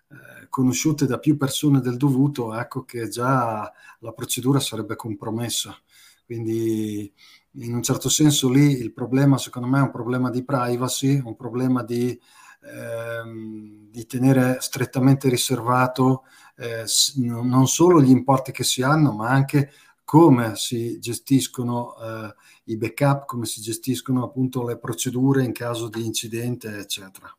[0.08, 5.76] eh, conosciute da più persone del dovuto, ecco che già la procedura sarebbe compromessa.
[6.24, 7.12] Quindi
[7.58, 11.36] in un certo senso lì il problema secondo me è un problema di privacy, un
[11.36, 12.18] problema di,
[12.66, 16.24] ehm, di tenere strettamente riservato
[16.56, 16.84] eh,
[17.16, 19.72] non solo gli importi che si hanno, ma anche
[20.04, 26.04] come si gestiscono eh, i backup, come si gestiscono appunto le procedure in caso di
[26.04, 27.36] incidente, eccetera.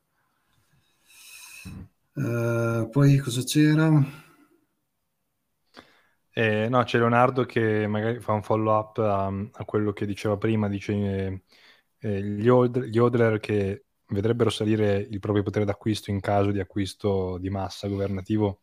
[2.14, 4.26] Uh, poi cosa c'era?
[6.32, 10.38] Eh, no, c'è Leonardo che magari fa un follow up a, a quello che diceva
[10.38, 11.42] prima, dice eh,
[12.00, 16.60] eh, gli, hold, gli hodler che vedrebbero salire il proprio potere d'acquisto in caso di
[16.60, 18.62] acquisto di massa governativo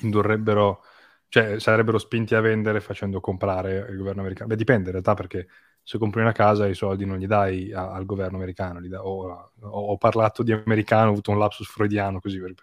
[0.00, 0.82] indurrebbero,
[1.28, 4.48] cioè sarebbero spinti a vendere facendo comprare il governo americano.
[4.48, 5.48] Beh, dipende in realtà perché
[5.84, 8.80] se compri una casa i soldi non li dai a, al governo americano.
[8.80, 12.54] Da, o, ho parlato di americano, ho avuto un lapsus freudiano così per,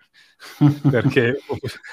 [0.90, 1.38] perché,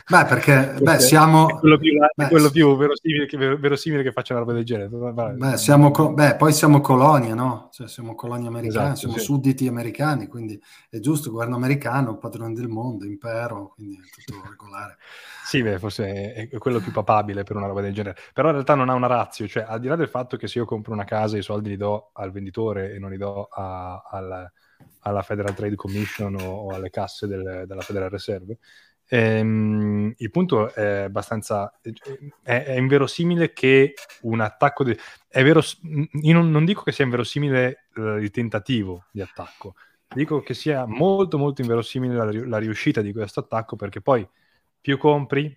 [0.09, 4.33] beh, perché, beh, siamo è quello più, beh, quello più verosimile, che, verosimile che faccia
[4.33, 4.89] una roba del genere.
[4.89, 7.69] Beh, siamo, beh, poi siamo colonia, no?
[7.73, 9.25] Cioè, siamo colonia americana, esatto, siamo sì.
[9.25, 10.59] sudditi americani, quindi
[10.89, 14.97] è giusto, governo americano, padrone del mondo, impero, quindi è tutto regolare.
[15.45, 18.17] Sì, beh, forse è quello più papabile per una roba del genere.
[18.35, 20.59] Però in realtà non ha una razio, cioè al di là del fatto che se
[20.59, 24.03] io compro una casa i soldi li do al venditore e non li do a,
[24.09, 24.51] al,
[25.01, 28.59] alla Federal Trade Commission o, o alle casse del, della Federal Reserve,
[29.09, 31.79] ehm, il punto è abbastanza...
[31.81, 34.85] È, è, inverosimile che un attacco...
[34.85, 34.97] Di,
[35.29, 35.61] è vero,
[36.23, 39.75] io non, non dico che sia inverosimile eh, il tentativo di attacco,
[40.09, 44.27] dico che sia molto molto inverosimile la, la riuscita di questo attacco perché poi
[44.81, 45.57] più compri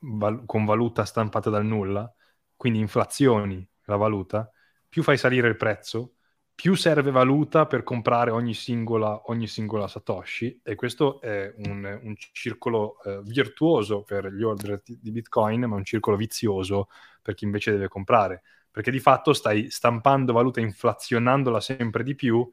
[0.00, 2.12] val- con valuta stampata dal nulla,
[2.56, 4.50] quindi inflazioni la valuta,
[4.88, 6.14] più fai salire il prezzo,
[6.54, 12.14] più serve valuta per comprare ogni singola, ogni singola Satoshi e questo è un, un
[12.16, 16.88] circolo eh, virtuoso per gli order di Bitcoin, ma un circolo vizioso
[17.22, 22.48] per chi invece deve comprare, perché di fatto stai stampando valuta, inflazionandola sempre di più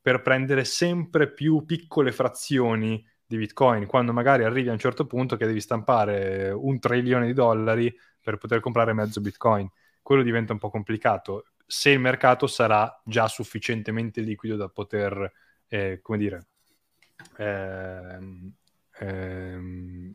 [0.00, 5.36] per prendere sempre più piccole frazioni di Bitcoin, quando magari arrivi a un certo punto
[5.36, 9.68] che devi stampare un trilione di dollari per poter comprare mezzo Bitcoin.
[10.08, 15.30] Quello diventa un po' complicato se il mercato sarà già sufficientemente liquido da poter,
[15.68, 16.46] eh, come dire,
[17.36, 18.50] ehm,
[19.00, 20.12] ehm,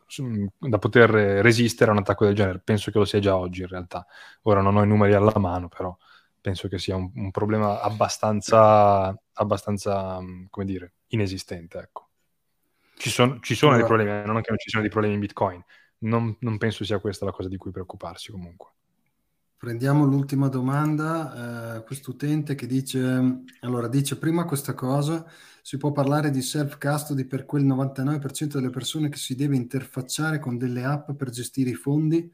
[0.57, 2.57] da poter resistere a un attacco del genere.
[2.57, 4.03] Penso che lo sia già oggi in realtà.
[4.41, 5.95] Ora non ho i numeri alla mano, però
[6.41, 10.17] penso che sia un, un problema abbastanza, abbastanza,
[10.49, 12.09] come dire, inesistente, ecco.
[12.95, 13.87] Ci, son, ci sono allora.
[13.87, 15.63] dei problemi, non è che non ci siano dei problemi in Bitcoin.
[15.99, 18.71] Non, non penso sia questa la cosa di cui preoccuparsi comunque.
[19.64, 25.26] Prendiamo l'ultima domanda, eh, utente che dice, allora dice prima questa cosa,
[25.61, 30.57] si può parlare di self-custody per quel 99% delle persone che si deve interfacciare con
[30.57, 32.30] delle app per gestire i fondi,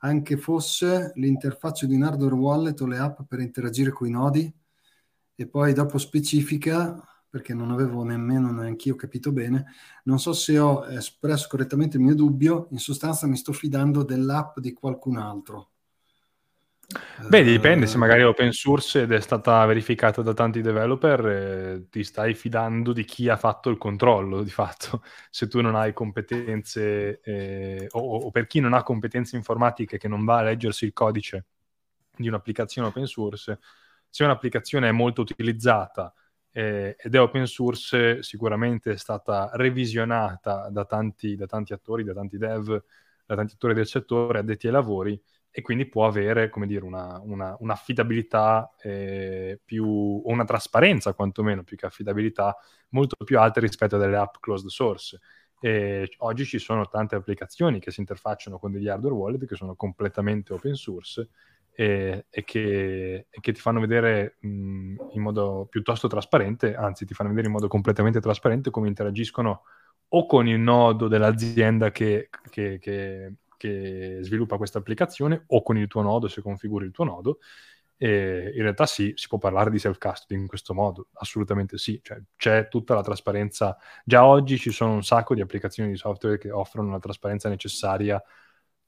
[0.00, 4.54] anche fosse l'interfaccia di un hardware wallet o le app per interagire con i nodi?
[5.34, 9.64] e poi dopo specifica, perché non avevo nemmeno neanche io capito bene,
[10.04, 14.58] non so se ho espresso correttamente il mio dubbio, in sostanza mi sto fidando dell'app
[14.58, 15.70] di qualcun altro.
[17.28, 21.88] Beh, dipende, se magari è open source ed è stata verificata da tanti developer, eh,
[21.90, 25.02] ti stai fidando di chi ha fatto il controllo, di fatto.
[25.30, 30.06] Se tu non hai competenze, eh, o, o, per chi non ha competenze informatiche che
[30.08, 31.46] non va a leggersi il codice
[32.16, 33.58] di un'applicazione open source,
[34.08, 36.12] se un'applicazione è molto utilizzata
[36.52, 42.14] eh, ed è open source, sicuramente è stata revisionata da tanti, da tanti attori, da
[42.14, 42.82] tanti dev,
[43.26, 45.20] da tanti attori del settore addetti ai lavori,
[45.58, 51.64] e quindi può avere, come dire, una, una, un'affidabilità eh, più, o una trasparenza quantomeno,
[51.64, 52.54] più che affidabilità,
[52.90, 55.18] molto più alta rispetto a delle app closed source.
[55.58, 59.74] E oggi ci sono tante applicazioni che si interfacciano con degli hardware wallet che sono
[59.76, 61.26] completamente open source
[61.72, 64.48] e, e, che, e che, ti fanno vedere mh,
[65.12, 69.62] in modo piuttosto trasparente, anzi ti fanno vedere in modo completamente trasparente come interagiscono
[70.08, 75.86] o con il nodo dell'azienda che, che, che che sviluppa questa applicazione o con il
[75.86, 77.38] tuo nodo se configuri il tuo nodo.
[77.98, 82.20] E in realtà sì, si può parlare di self-custody in questo modo, assolutamente sì, cioè,
[82.36, 83.76] c'è tutta la trasparenza.
[84.04, 88.22] Già oggi ci sono un sacco di applicazioni di software che offrono la trasparenza necessaria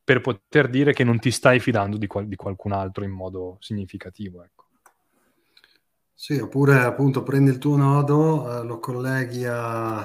[0.05, 3.57] per poter dire che non ti stai fidando di, qual- di qualcun altro in modo
[3.61, 4.43] significativo.
[4.43, 4.65] Ecco.
[6.13, 10.01] Sì, oppure appunto prendi il tuo nodo, eh, lo colleghi a,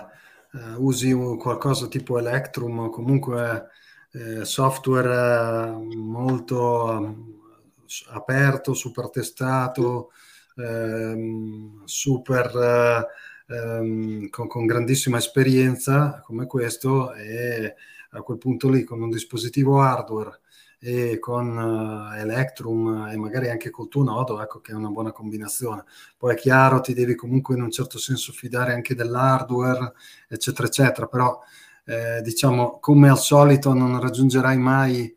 [0.53, 3.70] eh, usi un, qualcosa tipo Electrum o comunque
[4.14, 7.41] eh, software eh, molto um,
[8.09, 10.11] aperto, super testato,
[10.57, 13.07] ehm, super
[13.47, 17.76] ehm, con, con, grandissima esperienza come questo e
[18.11, 20.39] a quel punto lì con un dispositivo hardware
[20.80, 25.14] e con uh, Electrum e magari anche col tuo nodo, ecco che è una buona
[25.14, 25.86] combinazione.
[26.18, 29.93] Poi è chiaro, ti devi comunque in un certo senso fidare anche dell'hardware,
[30.28, 31.39] eccetera, eccetera, però
[31.86, 35.14] eh, diciamo, come al solito non raggiungerai mai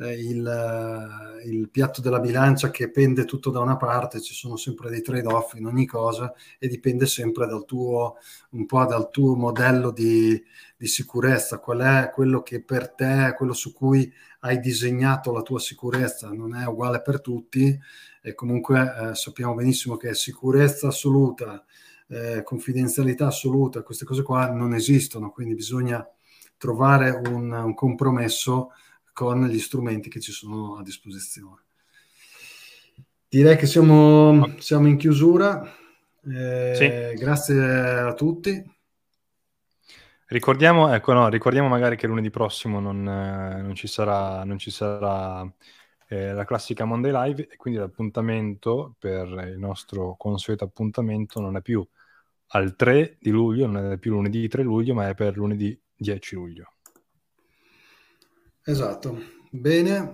[0.00, 4.56] eh, il, eh, il, piatto della bilancia che pende tutto da una parte, ci sono
[4.56, 8.16] sempre dei trade-off in ogni cosa e dipende sempre dal tuo,
[8.50, 10.42] un po' dal tuo modello di,
[10.76, 14.10] di sicurezza, qual è quello che per te, quello su cui
[14.40, 17.78] hai disegnato la tua sicurezza, non è uguale per tutti.
[18.22, 21.64] E comunque eh, sappiamo benissimo che sicurezza assoluta,
[22.10, 26.06] eh, confidenzialità assoluta, queste cose qua non esistono, quindi bisogna
[26.56, 28.72] trovare un, un compromesso
[29.12, 31.62] con gli strumenti che ci sono a disposizione.
[33.28, 35.62] Direi che siamo, siamo in chiusura.
[36.26, 37.18] Eh, sì.
[37.18, 38.78] Grazie a tutti.
[40.26, 44.70] Ricordiamo, ecco, no, ricordiamo magari che lunedì prossimo non, eh, non ci sarà, non ci
[44.70, 45.48] sarà
[46.08, 51.62] eh, la classica Monday Live e quindi l'appuntamento per il nostro consueto appuntamento non è
[51.62, 51.86] più
[52.52, 56.34] al 3 di luglio, non è più lunedì 3 luglio, ma è per lunedì 10
[56.34, 56.74] luglio.
[58.62, 59.18] Esatto,
[59.50, 60.12] bene,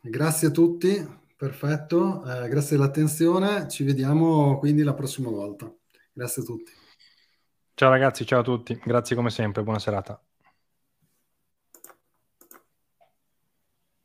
[0.00, 1.04] grazie a tutti,
[1.36, 5.72] perfetto, eh, grazie dell'attenzione, ci vediamo quindi la prossima volta.
[6.12, 6.72] Grazie a tutti.
[7.74, 10.20] Ciao ragazzi, ciao a tutti, grazie come sempre, buona serata.